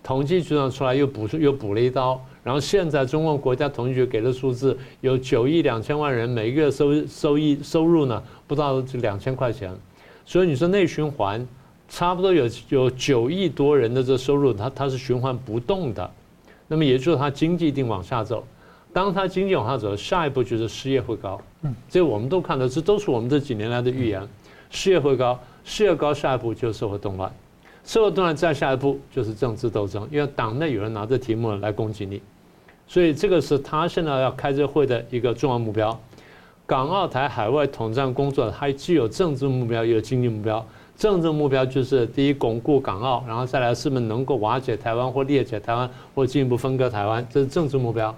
[0.00, 9.76] 统计局长出来又补又补了一刀，然后现在中共国家统计局给的数字有九亿两千万人每个月收收益收入呢不到两千块钱，
[10.24, 11.44] 所以你说内循环
[11.88, 16.08] 差不多有有九亿多人的这收入，它它是循环不动的，
[16.68, 18.46] 那么也就是它经济一定往下走。
[18.92, 24.22] 当它经济往下走，下一步就是失业会高，嗯，这我们都看到，这都是我们这几年来的预言。
[24.70, 27.30] 失业会高，失业高，下一步就是社会动乱，
[27.84, 32.22] 社会动乱再下一步就是政治斗争，因为党内有人拿着题目来攻击你，
[32.86, 35.98] 所以这个是他现在要开这会的一个重要目标。
[36.66, 40.64] 港澳台海外统战工作，它既有政治目标，也有经济目标。
[40.96, 48.14] 政治目标就是第一，巩固港澳，然后再来是不是能够瓦解台湾或裂解台湾，或进一步分割台湾，这是政治目标。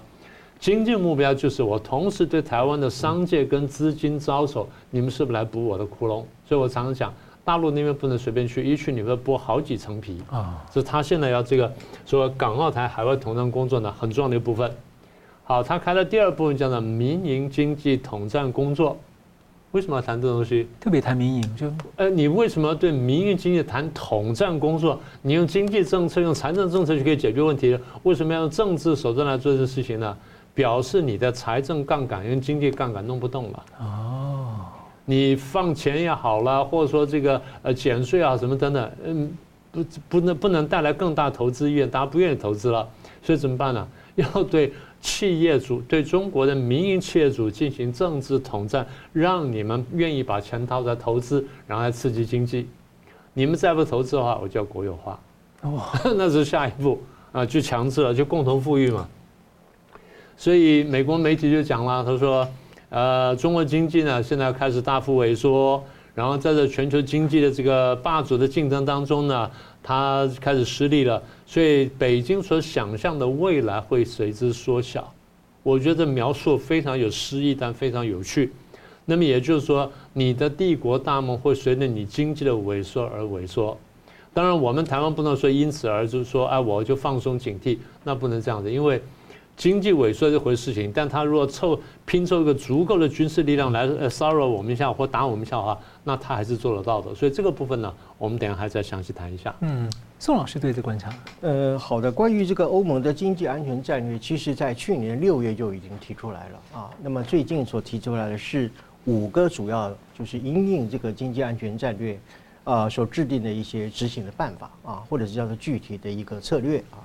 [0.63, 6.23] 经济目标就是我同时对台湾的商界跟资金招手，你们是不是来补我的窟窿？
[6.47, 10.65] 所以我常常讲，大陆那边不能随便去，一去你们剥好几层皮啊。
[10.71, 11.69] 所以他现在要这个
[12.05, 14.71] 说港澳台海外统战工作呢，很重要的一部分。
[15.43, 18.97] 好，他开了第二部分叫做民营经济统战工作。
[19.73, 20.65] 为什么要谈这东西？
[20.79, 24.97] 特别谈民营，就呃，你为什么要对民营经济谈统战工作？
[25.23, 30.17] 你用经济政策、用财政政策就可以解决问题，为什么要用政治手段来做这个事情呢？
[30.53, 33.65] 表示你的财政杠杆、用经济杠杆弄不动了。
[33.79, 34.55] 哦，
[35.05, 39.37] 你放钱也好了，或者说这个呃减税啊什么等等，嗯，
[39.71, 42.87] 不不能不能带来更大投资意愿，大家不愿意投资了，
[43.21, 43.87] 所以怎么办呢？
[44.15, 44.71] 要对。
[45.03, 52.69] 企业主对中国的民营企业主进行政治统战，让你们愿意把钱掏出来投资，然后来刺激经济。
[53.33, 55.19] 你们再不投资的话，我就要国有化。
[55.63, 55.81] 哦，
[56.15, 59.05] 那是下一步啊，就强制了，就共同富裕嘛。
[60.37, 62.47] 所以美国媒体就讲了，他说，
[62.89, 69.49] 呃，中国经济呢现在开始大幅萎缩，然后在这全球经济的这个霸主的竞争当中呢。
[69.85, 75.13] 它开始失利了，所以北京所想象的未来会随之缩小。
[75.61, 78.53] 我觉得描述非常有诗意，但非常有趣。
[79.03, 83.77] 那么也就是说，你的帝国大梦会随着你经济的萎缩而萎缩。
[84.33, 89.01] 当然，我们台湾不能说因此而就是说，哎，我就放松警惕，那不能这样子，因为。
[89.55, 97.13] 经济萎缩这回事情，但他如果凑拼凑一个足够的军事力量来呃骚扰我们一下或打我们一下的话，那他还是做得到的。
[97.13, 99.53] 所以这个部分呢，我们等下还再详细谈一下。
[99.61, 106.89] 嗯，宋老师对这观察，呃，好的，关于这个欧盟的经济安全战略，其实在去年六月就已经提出来了啊。
[107.01, 108.71] 那么最近所提出来的是
[109.05, 112.19] 五个主要，就是因应这个经济安全战略
[112.63, 117.02] 啊所制定的一些执行的办法啊，或者是叫做具体的一个策略啊。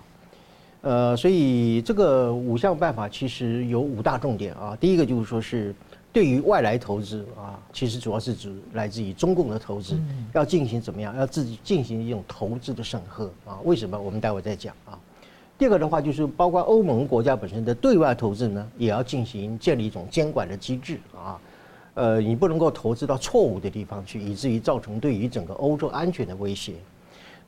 [0.80, 4.76] 呃，所以这个五项办法其实有五大重点啊。
[4.80, 5.74] 第一个就是说是
[6.12, 9.98] 对于外来投资啊，其实主要是指来自于中共的投资，
[10.32, 11.16] 要进行怎么样？
[11.16, 13.58] 要自己进行一种投资的审核啊。
[13.64, 13.98] 为什么？
[13.98, 14.98] 我们待会再讲啊。
[15.58, 21.38] 第二个的话就是包括欧盟国家本身的对外投资呢，也要进行建立一种监管的机制啊。
[21.94, 26.74] 呃，你不能够投资到错误的地方去，以至于造成对于整个欧洲安全的威胁。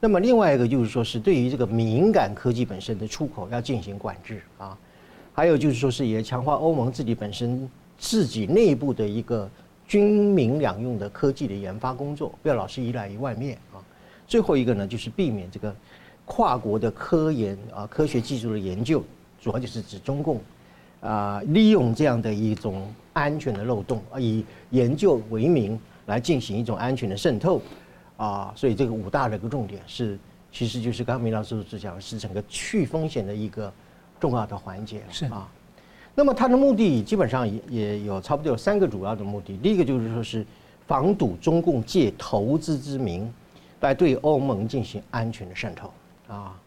[0.02, 4.76] 那么另外一个就是说，是对于这个敏感科技本身的出口要进行管制啊，
[5.34, 9.48] 还有就是说是也强化欧盟自己本身自己内部的一个
[9.86, 13.76] 军民两用的科技的研发工作，不要老是依赖于外面啊。
[14.26, 15.74] 最后一个呢，就是避免这个
[16.24, 19.04] 跨国的科研啊、科学技术的研究，
[19.38, 20.40] 主要就是指中共
[21.02, 27.60] 啊利用这样的一种安全的漏洞啊，以研究为名来进行一种安全的渗透。
[28.20, 30.18] 啊，所以这个五大的一个重点是，
[30.52, 33.72] 其实就是刚刚明老师所讲的是整个去风险的一个
[34.20, 35.48] 重要的环节是啊。
[36.14, 39.56] 那么它的目的基本上也也有差不多有三个主要的目的。
[39.56, 40.44] 第一个就是说是
[40.86, 43.32] 防堵中共借投资之名
[43.80, 45.90] 来对欧盟进行安全的渗透
[46.28, 46.60] 啊，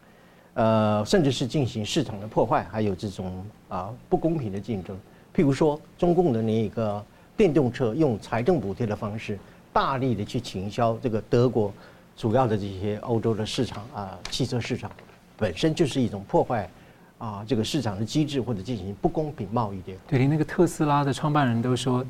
[0.54, 4.96] 呃，甚至是进行市场的破坏，还有这种啊不公平的竞争。
[5.32, 7.00] 譬如说，中共的那个
[7.36, 9.38] 电动车用财政补贴的方式。
[9.74, 11.72] 大力的去倾销这个德国
[12.16, 14.88] 主要的这些欧洲的市场啊，汽车市场
[15.36, 16.70] 本身就是一种破坏
[17.18, 19.92] 啊，这个市场的机制或者进行不公平贸易的。
[20.06, 22.06] 对，连那个特斯拉的创办人都说，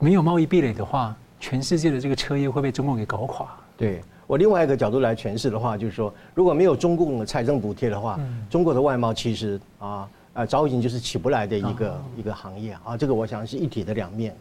[0.00, 3.46] 没有贸易壁垒的话，全世界的这个车业会被中共给搞垮。
[3.76, 8.18] 对，我另外一个角度来诠释的话，就是说，如果没有中共的财政补贴的话，
[8.50, 14.34] 中国的外贸其实啊啊早已经就是起不来的一个一个行业啊，这个我想是一体的两面。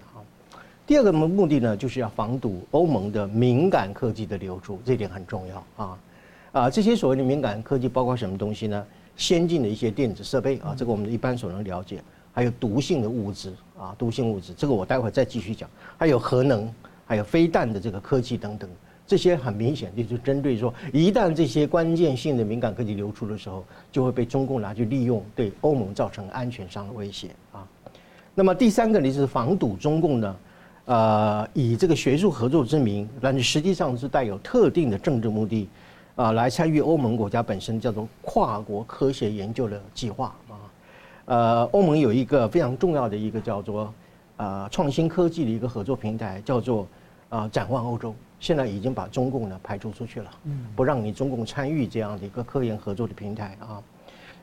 [0.88, 5.98] 第二个目目的呢，就是要防堵欧盟的敏感科技的流出，这一点很重要啊
[6.52, 6.70] 啊！
[6.70, 8.86] 这些所谓的敏感科技包括什么东西呢？
[9.18, 15.68] 先进的一些电子设备啊，这个我们一般所能了解，还有毒性的物质啊，毒性物质，这个我待会儿再继续讲。
[15.98, 16.72] 还有核能，
[17.08, 18.70] 还有飞弹的这个科技等等，
[19.08, 27.68] 这些很明显就是针对说，一旦这些关键性的敏感科技流出的时候，就会被中共拿去利用，对欧盟造成安全上的威胁啊。
[28.36, 30.36] 那么第三个呢，就是防堵中共呢。
[30.86, 35.68] 呃，以这个学术合作之名，但是实际上是带有特定的政治目的，
[36.16, 40.54] 啊，来参与欧盟国家本身叫做跨国科学研究的计划啊。
[41.26, 43.92] 呃，欧盟有一个非常重要的一个叫做
[44.38, 46.88] 呃创新科技的一个合作平台，叫做
[47.30, 48.14] 啊展望欧洲。
[48.40, 50.30] 现在已经把中共呢排除出去了，
[50.76, 53.82] 不让你中共参与这样的一个科研合作的平台啊。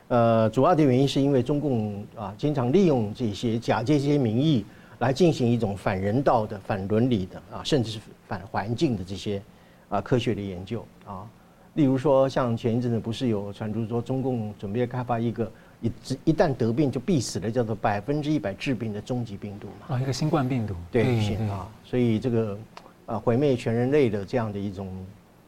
[0.09, 4.65] 呃，主要的原因是因为中共啊，经常利用这些假借这些名义
[5.03, 9.41] 来进行一种反人道的、反伦理的啊，甚至是反环境的这些
[9.89, 11.27] 啊科学的研究啊。
[11.73, 15.51] 例如说，像前一阵子不是有传出说，中共准备开发一个
[15.81, 15.91] 一
[16.23, 19.97] 一旦得病就必死的叫做百分之一百致病的终极病毒嘛？
[19.97, 20.73] 啊，一个新冠病毒。
[20.89, 22.57] 对，啊，所以这个
[23.05, 24.89] 啊毁灭全人类的这样的一种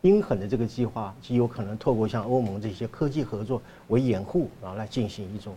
[0.02, 5.54] 阴狠的这个计划，极有可能透过像欧盟这些科技合作为掩护啊来进行一种。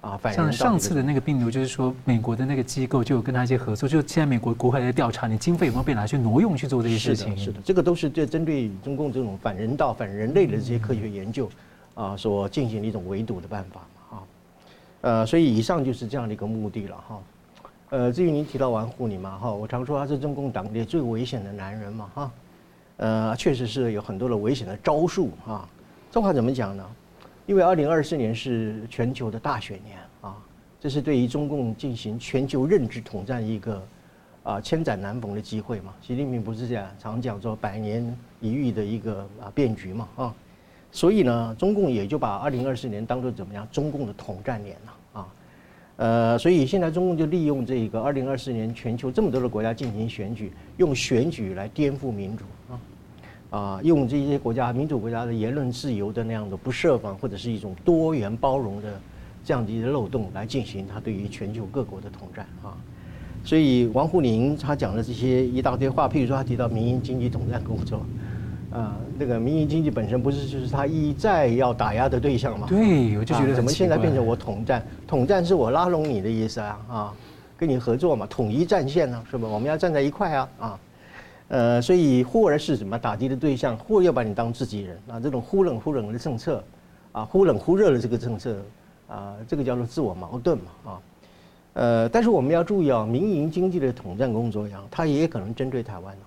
[0.00, 7.36] 啊，反正像上次的那个病毒，就是说美国的那个机构就有跟他一些合作，就现在美国国会在调查，你经费有没有被拿去挪用去做这些事情？
[7.36, 11.50] 是的，是的，这个都是对针对中共这种反人道、反人类的这些科学研究
[11.94, 14.22] 啊所进行的一种围堵的办法嘛，啊，
[15.00, 17.18] 呃，所以以上就是这样的一个目的了哈。
[17.90, 22.30] 呃，至于您提到王沪宁嘛，哈，我常说他是中共党内最危险的男人嘛，哈，
[22.98, 25.68] 呃，确实是有很多的危险的招数啊。
[26.10, 26.86] 这话怎么讲呢？
[27.48, 30.36] 因为二零二四年是全球的大选年啊，
[30.78, 33.82] 这是对于中共进行全球认知统战一个
[34.42, 35.94] 啊千载难逢的机会嘛。
[36.02, 40.34] 习近平不是这样常讲说百年一遇的一个啊变局嘛啊，
[40.92, 45.28] 所以呢，中共也就把二零二四年当做怎么样中共的统战年了啊，
[45.96, 52.78] 呃，所以现在中共就利用这个二零二四年全球这么多的国家进行选举，用选举来颠覆民主啊。
[53.50, 58.88] 啊，用这些国家民主国家的言论自由的那样的不设防或者是一种多元包容的
[59.42, 62.76] 这样的一些漏洞来进行他对于全球各国的统战啊，
[63.42, 68.02] 所以王沪宁他讲的这些一大堆话，譬如说他提到民营经济统战工作，
[68.70, 72.66] 啊，那个民营经济本身不是就是他一再要打压的对象吗？
[72.68, 74.86] 对，我就觉得怎么现在变成我统战？
[75.06, 77.14] 统战是我拉拢你的意思啊啊，
[77.56, 79.48] 跟你合作嘛，统一战线呢，是吧？
[79.48, 80.80] 我们要站在一块啊啊。
[81.48, 86.62] 呃，所以忽而是什么打击的对象，忽要把你当自己人啊，这种忽冷忽冷的政策，
[87.10, 88.56] 啊，忽冷忽热的这个政策，
[89.08, 91.00] 啊，这个叫做自我矛盾嘛，啊，
[91.72, 96.22] 呃，但是我们要注意啊，民营经济的统战工作呀，它也可能针对台湾呢，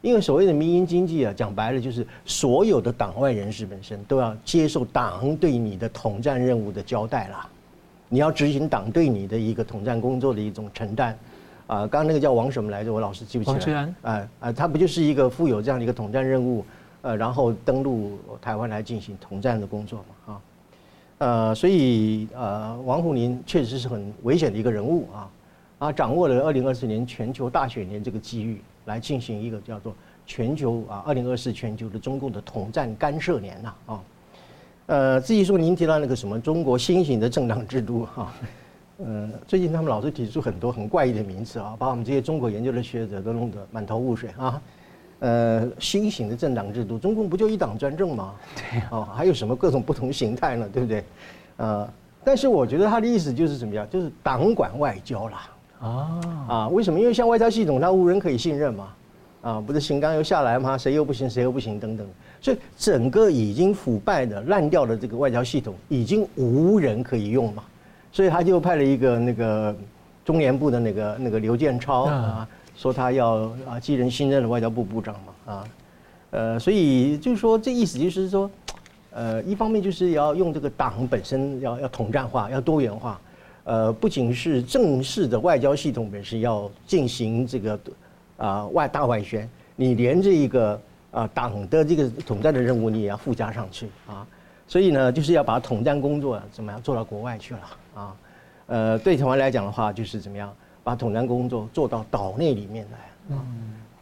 [0.00, 7.46] 因为所谓的民营经济啊，讲白了就是所有的党外人士本身都要接受党对你的统战任务的交代啦，
[8.08, 11.14] 你要执行党对你的一个统战工作的一种承担。
[11.66, 12.92] 啊，刚刚那个叫王什么来着？
[12.92, 13.56] 我老是记不起来。
[13.56, 13.94] 王志安。
[14.02, 16.64] 啊啊，他不就是一个负有这样的一个统战任务，
[17.02, 20.34] 呃，然后登陆台湾来进行统战的工作嘛？
[20.34, 20.40] 啊，
[21.18, 25.30] 呃，所以呃，王沪宁确实是很危险的一个人物啊，
[25.78, 29.94] 啊，掌握了二零二四年全球大选年这个机遇，来进行一个叫做
[30.26, 34.00] 全球啊，二零二四全球的中共的统战干涉年呐啊，
[34.86, 38.24] 呃，至于说您提到那个什么中国新型的政党制度哈。
[38.24, 38.34] 啊
[39.04, 44.62] 呃，最近他们老是提出很多很怪异的名词啊，把我们这些中国研究的学者都弄得满头雾水啊。
[45.18, 48.34] 呃，新型的政党制度，中共不就一党专政吗？
[48.56, 48.88] 对啊。
[48.90, 50.68] 哦，还有什么各种不同形态呢？
[50.72, 51.04] 对不对？
[51.56, 51.88] 呃，
[52.24, 53.88] 但是我觉得他的意思就是怎么样？
[53.90, 55.50] 就是党管外交啦。
[55.80, 56.98] 啊啊，为什么？
[56.98, 58.88] 因为像外交系统，它无人可以信任嘛。
[59.42, 60.78] 啊，不是新纲又下来吗？
[60.78, 62.06] 谁又不行，谁又不行等等。
[62.40, 67.64] 所以整个已经腐败的、烂掉的这个外交系统，已经无人可以用嘛。
[68.12, 69.74] 所以他就派了一个那个
[70.24, 72.46] 中联部的那个那个刘建超啊，
[72.76, 75.64] 说他要啊继任新任的外交部部长嘛啊，
[76.30, 78.50] 呃，所以就是说这意思就是说，
[79.10, 83.20] 呃，一方面就是要用这个党本身要要统战化，要多元化，
[83.64, 87.80] 呃，不仅是正式的外交系统本身要进行这个
[88.36, 94.26] 啊外大外宣，你连这一个啊党的这个统战的任务你也要附加上去啊，
[94.68, 97.60] 所以呢，就是要把统战工作怎么样做到国外去了。
[97.94, 98.16] 啊，
[98.66, 103.36] 呃，对台湾来讲的话，就是怎么样把统战工作做到岛内里面来。
[103.36, 103.46] 啊，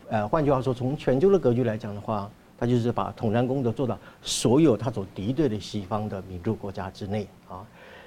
[0.08, 7.66] 呃，换句话说，从全球的格局来讲的话，他就是把统战工作做到所有他所敌对的西方的民主国家之内啊。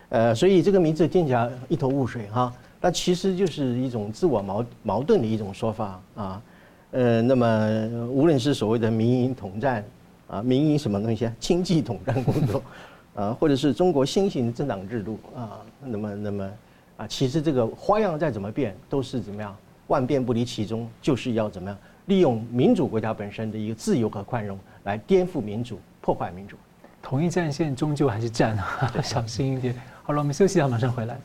[0.10, 6.42] 呃，所以这个名字听起来一头雾水哈，那其实就是一种自我矛矛盾的一种说法啊。
[6.92, 9.84] 呃，那么无论是所谓的民营统战
[10.28, 12.62] 啊，民营什么东西啊，经济统战工作。
[13.16, 16.52] 啊，或者是中国新型的政党制度啊，那么那么
[16.98, 19.56] 啊，其实这个花样再怎么变，都是怎么样
[19.88, 26.58] 万变不离其宗，就是要怎么样利用民主国家本身的一个自由和宽容来颠覆民主、破坏民主。
[27.02, 29.76] 统一战线终究还是战啊， 小心一点。
[30.04, 31.18] 好了，我们休息一下，马上回来。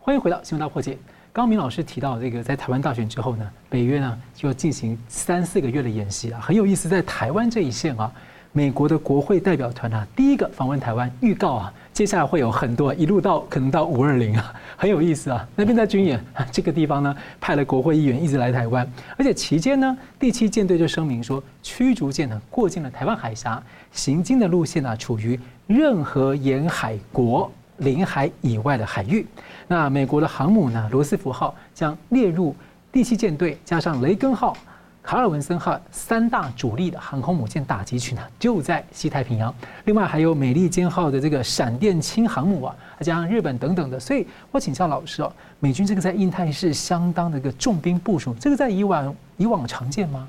[0.00, 0.98] 欢迎回到新闻大破解。
[1.32, 8.12] 刚刚明老师提到这个，在台湾大选之后呢，北约呢就要进行三四个月的演习啊，很有意思，在台湾这一线啊。
[8.52, 15.46] 美国的国会代表团啊，第一个访问台湾，预告啊，接下来会有很多，一路到可能到五二零啊， 很有意思啊。
[15.54, 16.20] 那边在军演，
[16.50, 29.26] 这个地方呢派了国会议员一直来台湾，而且期间呢，第七舰队就声明说，驱逐舰呢过境了台湾海峡，行经的路线呢处于任何沿海国领海以外的海域。
[29.68, 32.56] 那美国的航母呢罗斯福号将列入
[32.90, 34.56] 第七舰队，加上雷根号。
[35.08, 39.54] 卡尔文森号三大主力的航空母舰打击群呢，就在西太平洋。
[39.86, 43.98] 另外还有美利坚号的这个闪电轻航母啊，加上日本等等的。
[43.98, 50.28] 所以我请教老师哦，美军这个在印太是相当的一个重兵部署，这个在以往以往常见吗？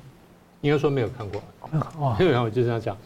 [0.62, 2.16] 应该说没有看过，没有看过。
[2.18, 2.96] 没有， 我就这样讲。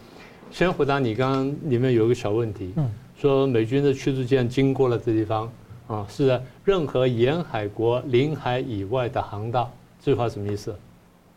[0.52, 2.88] 先回答你刚刚里面有一个小问题，嗯，
[3.20, 5.50] 说美军的驱逐舰经过了这地方
[5.88, 9.68] 啊，是在任何沿海国领海以外的航道，
[10.00, 10.72] 这句话什么意思？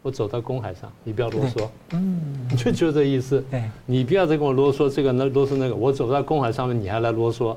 [0.07, 3.43] 我走到公海上，你不要啰嗦，嗯，就 就这意思。
[3.51, 5.75] 对你不要再跟我啰嗦这个那啰嗦那个。
[5.75, 7.53] 我走到公海上面，你还来啰嗦。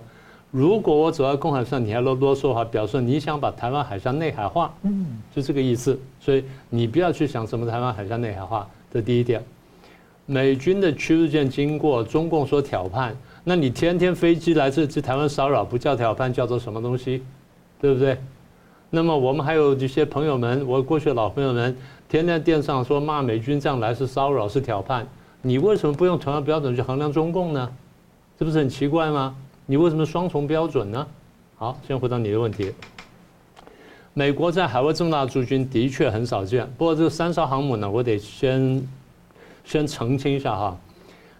[0.50, 5.96] 如果我走到公海上，你还啰啰嗦的话，表示你想把台湾海峡内海化，嗯，就这个意思。
[6.18, 8.68] 所以你不要去想什么台湾海峡内海化。
[8.92, 9.40] 这第一点，
[10.26, 13.12] 美军的驱逐舰经过，中共说挑衅，
[13.44, 17.22] 那你天天飞机来这这台湾骚扰，不叫挑判，叫做什么东西？
[17.80, 18.18] 对不对？
[18.92, 21.76] 那么我们还有一些朋友们，我过去的老朋友们。
[22.10, 25.04] 天天电视上说骂美军这样来是骚扰是挑衅，
[25.42, 27.70] 你为什么不用同样标准去衡量中共呢？
[28.36, 29.36] 这不是很奇怪吗？
[29.64, 31.06] 你为什么双重标准呢？
[31.54, 32.74] 好，先回答你的问题。
[34.12, 38.84] 美国在海外这么大的驻军的确很少见，不过这三艘航母呢，我得先
[39.64, 40.76] 先澄清一下哈，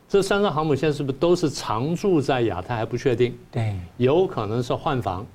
[0.09, 3.37] 这三艘航母现在是不是都是常驻在亚太还不确定？
[3.51, 5.27] 对，有可能是换防，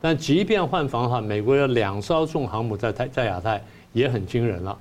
[0.00, 3.60] 但即便换防的话，美国有两艘重航母在太在亚太。
[3.96, 4.78] 也很惊人了，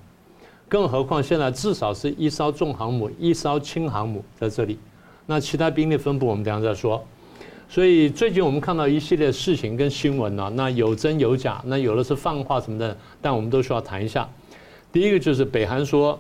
[0.68, 4.78] 更何况现在至少是一艘重航母，一艘轻航母在这里，
[5.26, 7.02] 那其他兵力分布我们等下再说。
[7.70, 14.30] 所以最近我们看到一系列事情跟新闻呢，那有真有假，那有的是放话什么的，但我们都需要谈一下。
[14.92, 16.20] 第一个就是北韩说，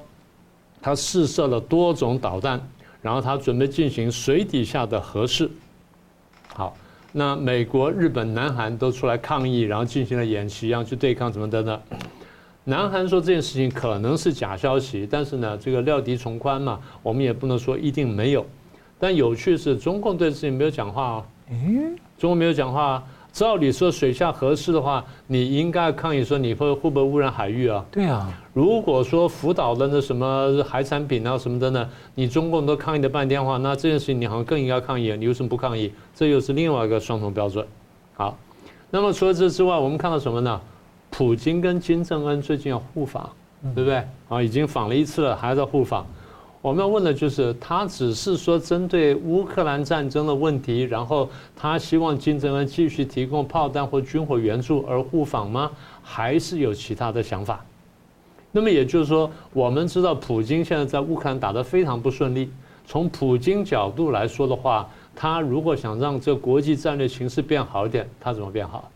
[0.81, 2.65] 他试射了多种导弹，
[3.01, 5.51] 然后他准备进行水底下的核试。
[6.53, 6.73] 好，
[7.11, 11.81] 那美国、日本、南韩都出来抗议，然后进行了演习，然后去对抗什么的呢？
[12.67, 18.43] 南韩说这件事情可能是假消息，但是呢，这个料敌从宽嘛，我们也不能说一定没有。
[18.97, 21.25] 但有趣是，中共对这事情没有讲话哦。
[21.51, 23.03] 嗯，中共没有讲话。
[23.31, 27.85] 照理说，水下核试的话，你应该抗议说你会会不会污染海域啊？
[27.91, 28.31] 对啊。
[28.53, 35.13] 如果说福岛的那什么海产品啊什么的呢，你中共都抗议了半天话，那这件事情你好像更应该抗议。
[35.17, 35.91] 你为什么不抗议？
[36.15, 37.67] 这又是另外一个双重标准。
[38.13, 38.37] 好，
[38.89, 40.61] 那么除了这之外，我们看到什么呢？
[41.17, 43.29] 普京跟金正恩最近要互访，
[43.73, 44.03] 对不对？
[44.27, 46.05] 啊，已经访了一次了，还在互访。
[46.61, 55.71] 我们要问的就是，他只是说针对乌克兰战争的问题，然后他希望金正恩继续提供炮弹或军火援助而互访吗？
[56.03, 57.63] 还是有其他的想法？
[58.51, 62.51] 那么也就是说，我们知道普京现在在乌克兰打得非常不顺利。
[62.85, 64.85] 从普京角度来说的话，
[65.15, 68.91] 他如果想让这个国际战略形势变好一点，他怎么变好？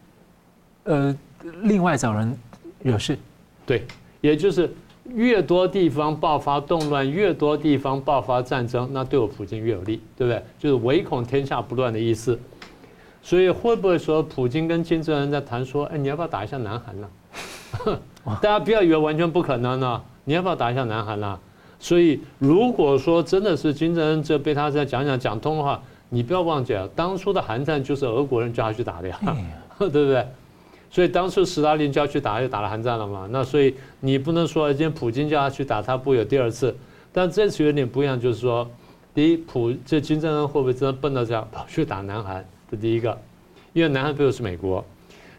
[0.84, 1.18] 呃。
[1.62, 2.38] 另外找人
[2.82, 3.18] 惹事，
[3.66, 3.84] 对，
[4.22, 4.72] 也就是
[5.14, 10.44] 越多地方爆发动乱，越多地方爆发战争，那对我普京越有利，对不对？
[10.58, 12.40] 就是唯恐天下不乱的意思。
[13.22, 17.08] 所以会不会说普京跟金正恩在谈说，哎，你要不要打一下南韩呢？
[18.42, 21.40] 大家不要以为完全不可能呢，你要不要打一下南韩呢？
[21.80, 29.20] 所以如果说真的是金正恩这被他再讲讲讲通的话，你不要忘记了，当初的韩战就是俄国人叫他去打的呀，
[29.78, 30.26] 对不对？
[30.92, 33.28] 所以当初斯大林叫去打，就打了韩战了嘛。
[33.32, 36.76] 那所以你不能说今天普京叫他去打，他不会有第二次。
[37.12, 38.70] 但这次有点不一样，就是说，
[39.14, 42.44] 第一，普这金正恩会不会真的笨到这样跑去打南韩？
[42.70, 43.18] 这第一个，
[43.74, 44.84] 因为南韩背后是美国。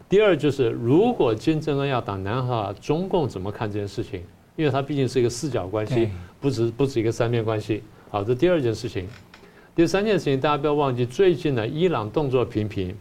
[0.09, 4.21] 第二就是，如果金正恩要打南韩，中共怎么看这件事情？
[4.57, 6.09] 因为它毕竟是一个四角关系，
[6.41, 7.81] 不止不止一个三面关系。
[8.09, 9.07] 好，这第二件事情。
[9.73, 12.93] 第三件事情，大家不要忘记，最近呢，伊朗动作频频。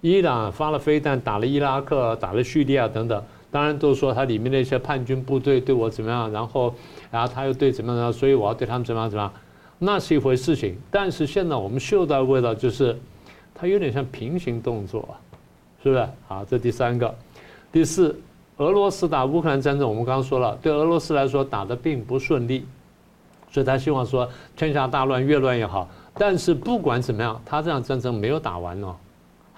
[0.00, 3.20] 伊朗发了飞弹，打了伊拉克，打了叙利亚等等，
[3.50, 6.72] 当然都说他里面那些叛军部队对我怎么样，然后，
[7.10, 9.32] 然后他又对怎么样，所以我要对他们怎么样怎么样，
[9.78, 10.78] 那是一回事情。
[10.90, 12.96] 但是现在我们嗅到的味道就是，
[13.54, 15.16] 它有点像平行动作，
[15.82, 16.08] 是不是？
[16.28, 17.12] 好，这第三个，
[17.72, 18.16] 第四，
[18.58, 22.64] 俄罗斯打乌克兰战争，我们刚刚说了，对俄罗斯来说打得并不顺利，
[23.50, 25.88] 所以他希望说天下大乱，越乱越好。
[26.14, 28.94] 但是不管怎么样，他这场战争没有打完哦。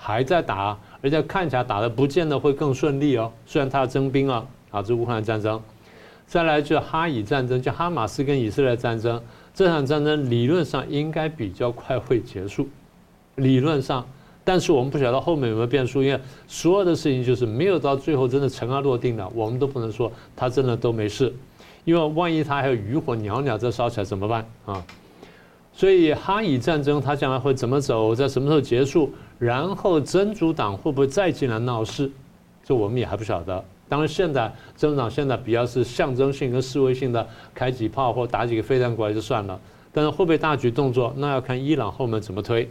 [0.02, 3.30] 还在打，而且看起来打得不见得会更顺利哦。
[3.44, 5.60] 虽然他要征兵啊，啊，这乌克兰战争，
[6.26, 9.22] 再来就哈以战争，就哈马斯跟以色列战争，
[9.52, 12.66] 这场战争理论上应该比较快会结束，
[13.34, 14.06] 理论上，
[14.42, 21.30] 但是我们不晓得后面有没有变数，因为所有的事情就是没有到最后真的尘埃落定了，我们都不能说他真的都没事，
[21.84, 24.46] 因为万一他还有余火袅袅再烧起来怎么办？
[24.64, 24.82] 啊？
[25.72, 32.10] 所以哈以战争它将来会怎么走，在什么时候结束，然后真主党会不会再进来闹事，
[32.62, 33.64] 这我们也还不晓得。
[33.88, 39.58] 当然，现在真主党现在比较是象征性跟示威性的开几炮或打几个飞弹过来就算了，
[39.92, 42.68] 但是会不会大举动作，那要看伊朗后面怎么推。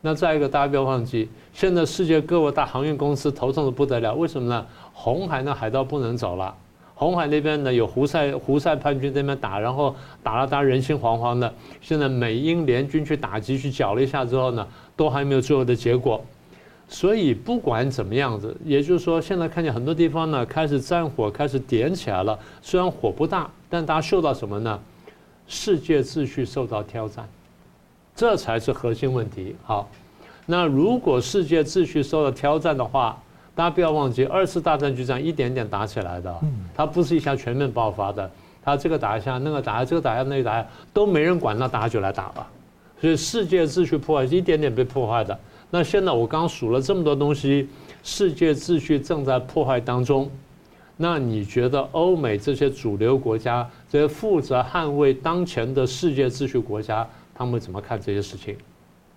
[0.00, 4.64] 那再一个，大家不要忘记，现在世界各国大航运公司头痛的不得了，为什么呢？
[4.92, 6.54] 红海那海盗不能走了。
[6.94, 11.52] 红海那边呢，有胡塞胡塞叛军那边打，然后打了大家人心惶惶的。
[11.80, 14.66] 现在美英联军去打击去搅了一下之后呢，
[14.96, 16.24] 都还没有最后的结果。
[16.88, 24.78] 所以不管怎么样子，也就是说，现在看见很多地方呢开始战火开始点起来了，虽然火不大，但大家嗅到什么呢？
[25.48, 27.26] 世界秩序受到挑战，
[28.14, 29.56] 这才是核心问题。
[29.64, 29.88] 好，
[30.44, 33.18] 那如果世界秩序受到挑战的话，
[33.54, 36.34] 大家不要忘记，二次大战就这样一点点打起来的，
[36.74, 38.30] 它不是一下全面爆发的，
[38.62, 42.46] 它这个打一下，那个打一下，这个打一下，那个打一下，都没人管，那大家就来打了。
[43.02, 45.36] 所以世界秩序破坏是一点点被破坏的。
[45.72, 47.68] 那现在我刚数了这么多东西，
[48.04, 50.30] 世界秩序正在破坏当中。
[50.96, 58.54] 那你觉得欧美这些主流国家，这些负责捍卫当前的世界秩序国家，他们怎么看这些事情？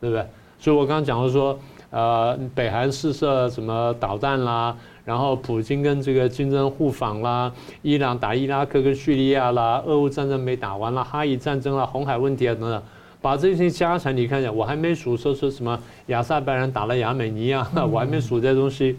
[0.02, 0.26] 对不对？
[0.58, 1.56] 所以我刚刚讲了说。
[1.92, 4.76] 呃，北韩试射什么导弹啦，
[5.06, 7.50] 然后普京跟这个金正互访啦，
[7.84, 12.84] 伊朗打伊拉克跟叙利亚啦，俄乌战争没打完了，哈以战争啦，红海问题啊等等，
[13.26, 18.96] 把这些加起来，你看一下，我还没数说说什么亚塞拜然打了亚美尼亚， 我还没数这些东西，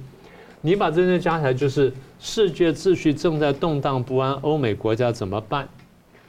[0.62, 5.68] 你把这些加起来，就是世界秩序正在动荡不安，欧美国家怎么办？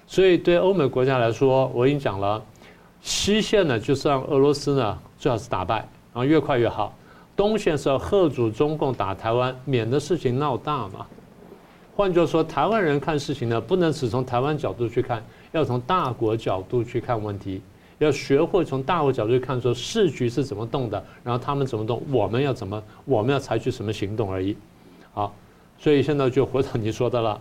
[0.06, 2.40] 所以对欧美国家来说，我已经讲了，
[3.02, 5.78] 西线呢就是让俄罗斯呢最好是打败。
[6.14, 6.96] 然后越快越好。
[7.36, 11.04] 东线是要贺阻中共打台湾，免得事情闹大嘛。
[11.96, 17.60] 换句话说，台湾人看事情呢，不能只从台湾角度去看，要从大国角度去看问题，
[18.00, 24.56] 要学会从大国角度去看，说时局是怎么动的，然后他们怎么动，我们要怎么，我们要采取什么行动而已。
[25.14, 25.34] 好，
[25.80, 27.40] 所以现在就回到你说的了。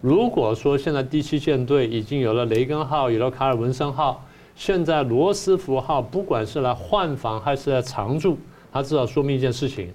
[0.00, 4.24] 如果说现在第七舰队已经有了雷根号，有了卡尔文森号。
[4.54, 8.36] 现在罗斯福号不管是来换防还是来常驻，
[8.70, 9.90] 它至少说明一件事情：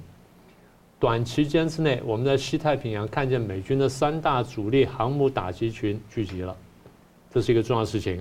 [0.99, 6.55] 短期间之内，我们在西太平洋看见美军的三大主力航母打击群聚集了，
[7.32, 8.20] 这是一个重要事情。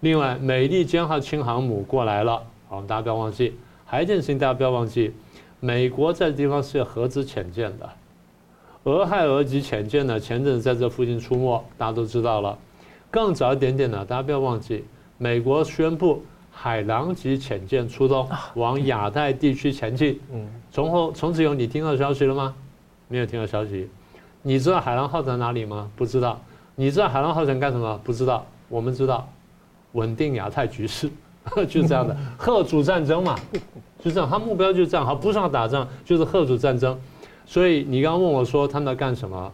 [0.00, 3.54] 另外，美利坚号轻航母过来了，好，大家不要忘记。
[3.84, 5.12] 还有一件事情，大家不要忘记，
[5.60, 7.88] 美国在这地方是有核子潜舰的，
[8.84, 12.58] 俄亥俄级潜舰呢，前阵子在这附近出没，大家都知道了。
[13.10, 14.84] 更早一点点呢，大家不要忘记。
[15.18, 20.20] 美国宣布海狼级潜舰出动，往亚太地区前进。
[20.30, 22.54] 嗯，从后从此以后，你听到消息了吗？
[23.08, 23.88] 没有听到消息。
[24.42, 25.90] 你知道海狼号在哪里吗？
[25.96, 26.38] 不知道。
[26.74, 27.98] 你知道海狼号想干什么？
[28.04, 28.44] 不知道。
[28.68, 29.28] 我们知道，
[29.92, 31.10] 稳定亚太局势，
[31.68, 32.16] 就是这样的。
[32.36, 33.36] 赫主战争嘛，
[34.02, 34.28] 就这样。
[34.28, 36.98] 他目标就是这样，好，不是要打仗，就是赫主战争。
[37.44, 39.52] 所以你刚刚问我说他们在干什么？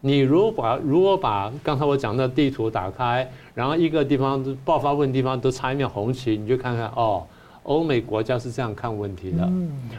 [0.00, 7.26] 你如果把如果把刚才我讲的地图打开，然后一个地方爆发问题地方都插一面红旗，你就看看哦，
[7.64, 9.48] 欧美国家是这样看问题的。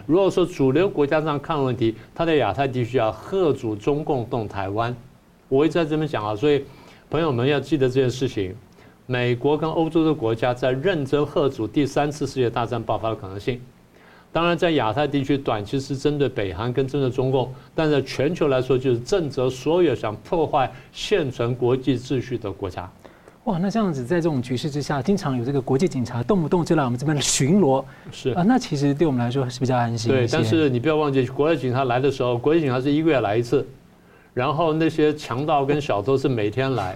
[0.05, 4.95] 如果说主流国家这样看问题，他在亚太地区要贺主中共动台湾，
[5.49, 6.63] 我一直在这边讲啊，所以
[7.09, 8.55] 朋友们要记得这件事情，
[9.12, 13.60] 美国跟欧洲的国家在认真贺阻第三次世界大战爆发的可能性。
[14.32, 22.88] 当然，在亚太地区，短期是针对北韩跟针对中共，但在全球来说，就是震慑所有想破坏现存国际秩序的国家。
[23.45, 30.12] 哇，那这样子，在这种局势之下，经常有这个国际警察动不动就来我们这边巡逻，是啊，那其实对我们来说是比较安心。
[30.12, 33.68] 对，但是你不要忘记，国际警察来的时候，国际警察是一个月来一次，
[34.36, 36.95] 然后那些强盗跟小偷是每天来，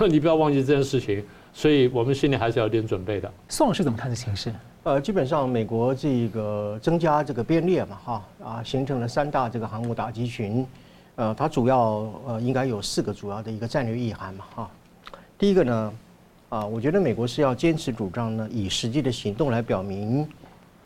[0.08, 3.30] 你不要忘记这件事情，所以我们心里还是要有点准备的。
[3.48, 4.52] 宋老师怎么看这形势？
[4.82, 10.66] 呃，基本上美国这个增加这个编列嘛，哈啊，形成了三大这个航母打击群，
[11.16, 14.70] 呃，它主要呃应该有四个主要的一个战略意涵嘛，哈。
[15.38, 15.92] 第一个呢，
[16.50, 20.28] 啊，我觉得美国是要坚持主张呢，以实际的行动来表明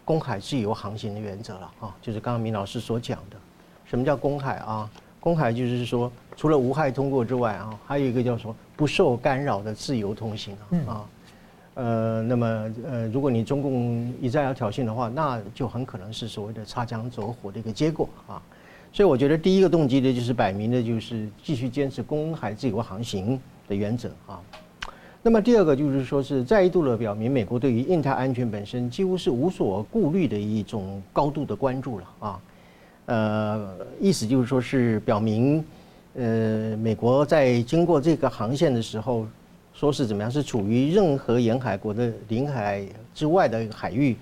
[0.04, 3.36] 公海自由航行的原则了，哈，就是刚刚明老师所讲的，
[3.84, 4.88] 什么叫公海啊？
[5.29, 10.57] 公海就是说，除了无害通过之外啊，还有一个叫什么不受干扰的自由通行
[10.87, 11.05] 啊。
[11.74, 12.47] 呃，那么
[12.83, 18.41] 呃，如果你中共一再要挑衅的话，那就很可能是所谓的擦枪走火的一个结果啊。
[18.91, 24.41] 所以我觉得第一个动机呢，就是摆明的，就是继续坚持公海自由航行的原则啊。
[25.22, 32.41] 那么第二个就是说是再一度的表明，美国对于印太安全本身几乎是无所顾虑的一种高度的关注了啊。
[33.09, 35.64] 呃，意思就是说是表明，
[36.14, 39.26] 呃，美国在经过这个航线的时候，
[39.72, 44.14] 说是怎么样，是处于任何沿海国的领海之外的一个海域。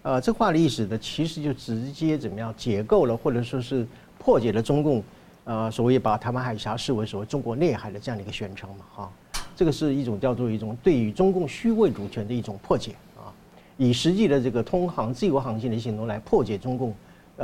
[0.00, 3.86] 呃，这话的意思呢，其实就直接怎么样解构了，或者说是
[4.18, 5.04] 破解了中共，
[5.44, 9.12] 呃，所谓把台湾海峡视为所谓中国内海的这样的一个宣称嘛，哈，
[9.54, 13.28] 这个是一种叫做一种对于中共虚伪主权的一种破解啊，
[13.76, 16.94] 以实际的这个通航自由航行的行动来破解中共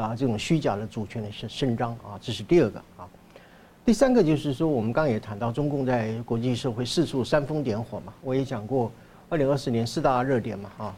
[0.00, 3.08] 啊这种虚假的主权的伸伸张啊，这是第二个啊，
[3.84, 8.92] 第三个就是说，我们刚刚也谈到中共在国际社会四处煽风点火嘛，我也讲过，
[9.28, 10.94] 二零二四年四大热点嘛，哈。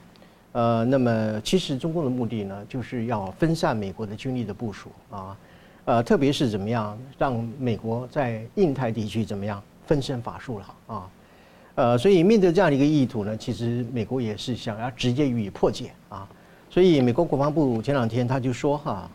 [0.52, 5.36] 呃，那么其实中共的目的呢，就是要分散美国的军力的部署啊，
[5.84, 11.10] 呃，特别是怎么样让美国在印太地区怎么样分身乏术了啊，
[11.74, 16.26] 呃，所以面对这样的一个意图呢，其实美国也是想要直接予以破解啊，
[16.70, 19.10] 所以美国国防部前两天他就说哈，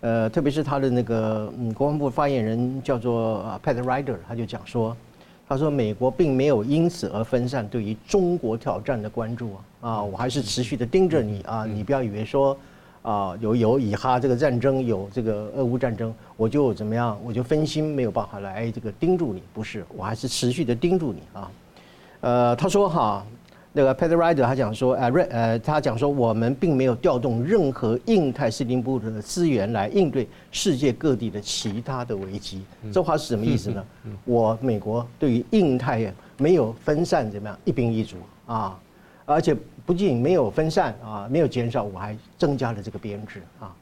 [0.00, 4.96] 呃，特别是他的那个嗯国防部发言人叫做 Pat Ryder，他就讲说。
[5.46, 12.56] 他说：“美国并没有因此而分散对于中国挑战的关注啊啊，我还是持续的盯着你啊，你不要以为说
[13.02, 21.50] 啊有有以哈这个战争，有这个俄乌战争，我就怎么样，我就分心没有办法来这个盯住你，不是，我还是持续的盯住你啊。
[22.22, 23.22] 呃，他说哈。”
[23.76, 32.62] 那个 Peter Ryder 他讲说，呃，呃，他讲说，我们并没有调动任何印太司令部的资源来应对世界各地的其他的危机。
[32.92, 33.84] 这话是什么意思呢？
[34.24, 38.16] 我美国对于印太没有分散怎么样一兵一卒
[38.46, 38.78] 啊，
[39.24, 43.74] 而且不仅没有分散啊，没有减少，我还增加了这个编制啊。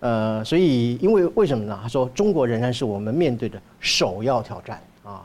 [0.00, 1.78] 呃，所以因为为什么呢？
[1.82, 5.22] 他说，中国仍然是我们面对的首要挑战啊。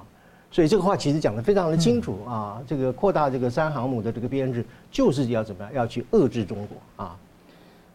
[0.55, 7.17] 所以这个话其实讲得非常的清楚啊，这个扩大这个三航母的这个编制，就是要怎么样，要去遏制中国啊。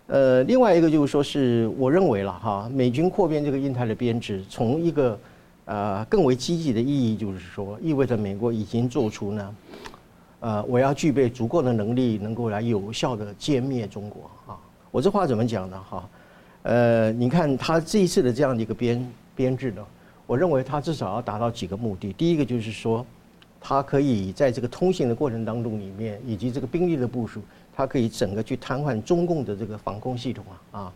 [0.09, 5.19] 呃，另外一个就是说是我认为了哈，美军扩编这个印太的编制，从一个
[5.65, 9.55] 呃更为积极的意义，就是说意味着美国已经做出呢，
[10.41, 14.59] 呃，我要具备足够的能力，能够来有效的歼灭中国啊。
[14.91, 15.83] 我这话怎么讲呢？
[15.89, 16.09] 哈，
[16.65, 19.83] 呃，你看他这一次的这样的一个编编制呢。
[20.31, 22.13] 我认为它至少要达到几个目的。
[22.13, 23.05] 第一个就是说，
[23.61, 27.43] 它可以在这个通行的过程当中里面，以及这个兵力的部署，
[27.75, 30.93] 它可以整个去瘫痪中共的这个防空系统啊啊。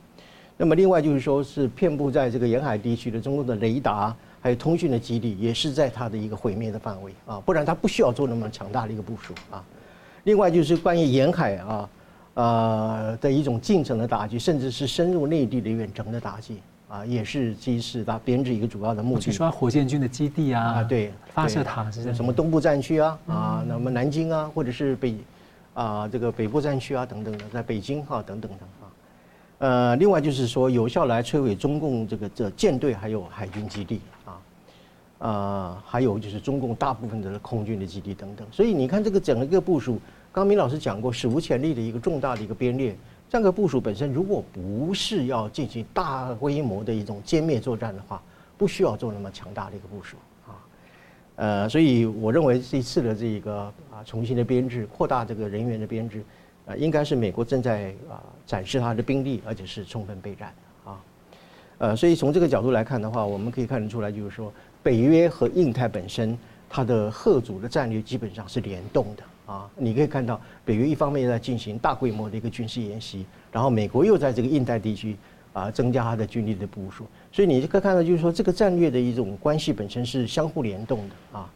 [0.56, 7.40] 那么另外就是说，是遍布在这个沿海地区的中共的雷达还有通讯的基地，也是在它的一个毁灭的范围啊。
[7.40, 9.64] 不然它不需要做那么强大的一个部署啊。
[10.22, 11.90] 另外就是关于沿海啊
[12.34, 16.58] 呃的一种近程的打击，甚至是深入内地的远程的打击。
[16.94, 19.20] 啊，也是这次它编制一个主要的目的。
[19.20, 25.16] 去抓火箭军的基地啊，啊对，发射塔是什么东部战区啊，啊，那么南京啊，或者是北，
[25.74, 28.86] 啊这个北部战区啊等等的，在北京哈、啊、等等的啊，
[29.58, 34.38] 呃，另外就是说有效来摧毁中共这个这舰队还有海军基地啊，
[35.18, 38.46] 呃，还有就是中共大部分的空军的基地等等。
[38.52, 42.94] 所以你看这个整个一个部署，刚明老师讲过，史无前例的一个重大的一个编列。
[43.34, 48.22] 这个部署本身，如果不是要进行大规模的一种歼灭作战的话，
[48.56, 50.16] 不需要做那么强大的一个部署
[50.46, 50.54] 啊。
[51.34, 56.22] 呃，所以我认为这一次的这个啊重新的编制、扩大这个人员的编制，
[56.64, 60.54] 啊，应该是美国正在啊展示它的兵力，而且是充分备战
[60.84, 61.00] 的啊。
[61.78, 66.38] 呃，所以从这个角度来看的话，我们可以看得出来，就是说北约和印太本身
[66.70, 69.24] 它的吓阻的战略基本上是联动的。
[69.46, 75.16] 啊，你可以看到，北约一方面在进行大规模的一个军事演习，然后美国又在这个印太地区
[75.52, 81.50] 啊增加它的军力的部署，所以你可以看到，就是说这个战略的一种关系本身是相互联动的啊。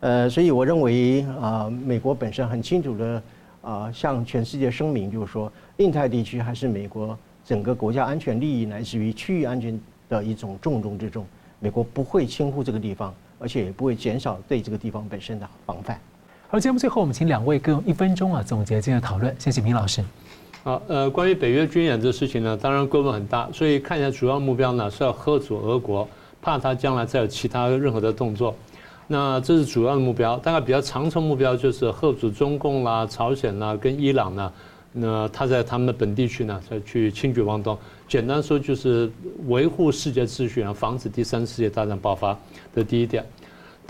[0.00, 3.22] 呃，所以我认为啊，美国本身很清楚的
[3.62, 9.78] 啊，向全世界声明，就是说，印太地区还是美国整个国家安全利益乃至于区域安全
[10.08, 11.26] 的一种重中之重，
[11.58, 16.00] 美国不会轻忽这个地方，而且也不会减少对这个地方本身的防范。
[16.52, 19.32] 好，节目最后我们请两位各用一分钟啊总结今天的讨论。
[19.38, 20.02] 谢谢明老师。
[20.64, 26.08] 好，呃，关于北约军演这事情呢，当然规模很大，所以看一下主要目标呢是要吓阻俄国，
[26.42, 28.52] 怕他将来再有其他任何的动作。
[29.06, 34.52] 那这是主要的目标，大概比较长程目标就是吓阻中共啦、朝鲜啦跟伊朗呢，
[34.92, 37.78] 那他在他们的本地区呢再去轻举妄动。
[38.08, 39.08] 简单说就是
[39.46, 42.36] 维护世界秩序啊，防止第三次世界大战爆发
[42.74, 43.24] 的第一点。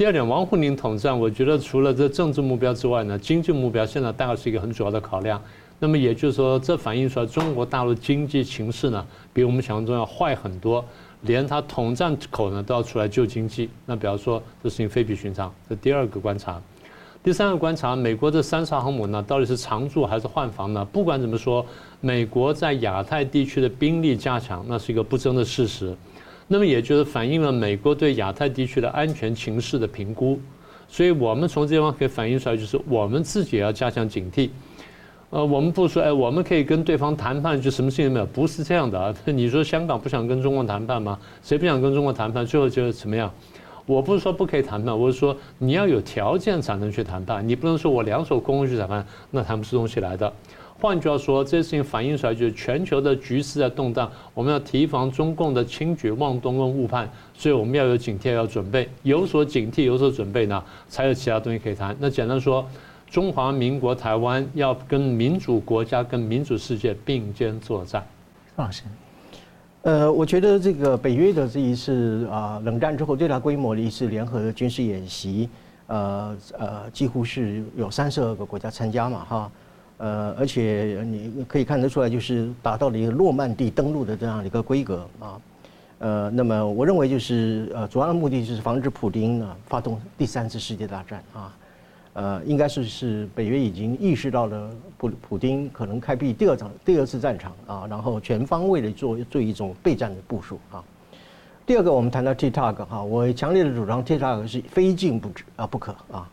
[0.00, 5.38] 第二点，王沪宁统战，我觉得除了这政治目标之外呢，经济目标现在大概是一个很主要的考量。
[5.78, 10.82] 那么也就是说，这反映出来中国大陆经济形势呢，比我们想象中要坏很多，
[11.20, 13.68] 连他统战口呢都要出来救经济。
[13.84, 15.52] 那比方说，这事情非比寻常。
[15.68, 16.58] 这第二个观察。
[17.22, 20.82] 第三个观察，美国的三艘航母呢，到底是常驻还是换防呢？
[20.82, 21.66] 不管怎么说，
[22.00, 25.94] 美国在亚太地区的兵力加强，那是一个不争的事实。
[26.52, 30.36] 那么也就是反映了美国对亚太地区的安全情势的评估。
[30.88, 34.50] 所以我们从这地方可以反映出来，就是我们自己也要加强警惕。
[35.30, 39.14] 呃，我们不说，哎，我们可以跟对方谈判，就什么事情都没有，不是这样的啊。
[39.26, 41.16] 你说香港不想跟中国谈判吗？
[41.40, 42.44] 谁不想跟中国谈判？
[42.44, 43.32] 最后就是怎么样？
[43.86, 50.32] 我不是说不可以谈判，我是说你要有条件才能去谈判，你不能说我两手空空去谈判，那谈不出东西来的。
[50.80, 61.94] 换句话说，这件事情反映出来就是全球的局势在动荡，我们要提防中共的轻举妄动跟误判，所以我们要有警惕，要准备，有所警惕，有所准备呢，才有其他东西可以谈。
[62.00, 62.66] 那简单说。
[63.10, 68.06] 中华民国台湾要跟民主国家、跟民主世界并肩作战。
[68.54, 68.84] 方老师，
[69.82, 75.48] 呃，我觉得这个北约的这一次啊，冷战之后最大规模的一次联合的军事演习，
[75.88, 79.50] 呃呃，几乎是有三十二个国家参加嘛，哈，
[80.00, 85.40] 呃，而且你可以看得出来，就是达到了一个诺曼底登陆的这样的一个规格啊，
[85.98, 91.54] 呃，那么我认为就是呃，主要的目的就是防止普丁呢发动第三次世界大战啊。
[92.14, 100.82] 呃，应该是是北约已经意识到了普普丁可能开辟第二场第二次战场啊，然后全方位的做做一种备战的部署啊。
[101.66, 106.28] 第二个，我们谈到 TikTok 哈，我强烈的主张 TikTok 是非禁不止啊不可啊。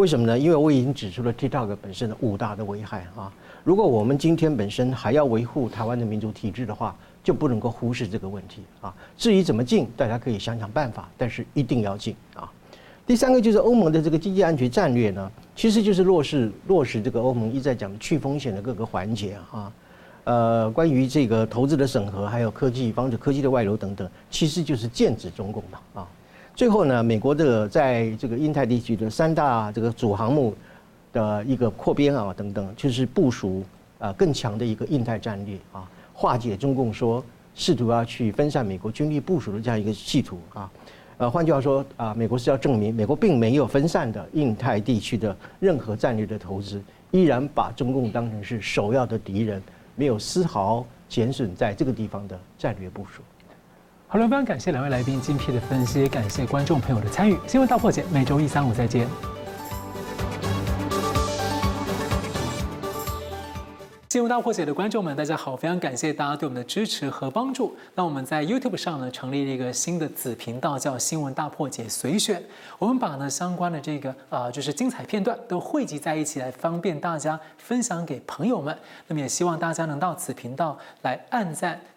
[0.00, 0.38] 为什么呢？
[0.38, 3.30] 因为我已经指出了 TikTok 本身的五大的危害啊。
[3.62, 8.94] 如果我们今天本身还要维护台湾的民主体制的话，就不能够忽视这个问题啊。
[9.18, 12.50] 至于怎么禁，大家可以想想办法，但是一定要禁啊。
[13.06, 19.72] 第三个就是欧盟的这个经济安全战略呢，其实就是落实落实这个欧盟一再讲去风险的各个环节啊，
[20.24, 26.08] 呃，关于这个投资的审核，还有科技防止科技的外流等等，其实就是剑指中共的啊。
[26.60, 30.54] 最后呢，美国这个在这个印太地区的三大这个主航母
[31.10, 33.64] 的一个扩编啊等等，就是部署
[33.98, 40.70] 啊更强的一个印太战略啊，化解中共说试图要去分散美国军力部署的这样一个企图啊。
[41.16, 46.78] 呃，换句话说啊，美国是要证明美国并没有分散的印太地区的任何战略的投资，
[47.10, 49.62] 依然把中共当成是首要的敌人，
[49.96, 53.22] 没有丝毫减损在这个地方的战略部署。
[54.12, 57.38] 好了，非常感谢两位来宾精辟的分析，感谢观众朋友的参与。
[57.46, 59.06] 新闻大破解每周一、三、五再见。
[64.08, 65.54] 新闻大破解的观众们，大家好！
[65.54, 67.76] 非常感谢大家对我们的支持和帮助。
[67.94, 72.42] 那我们在 YouTube 上呢，成立了一个新的子频道，叫“新闻大破解随选”。
[72.80, 78.76] 我们把呢相关的这个啊、就是精彩片段都汇集在一起，来方便大家分享给朋友们。
[79.06, 81.80] 那么也希望大家能到此频道来按赞。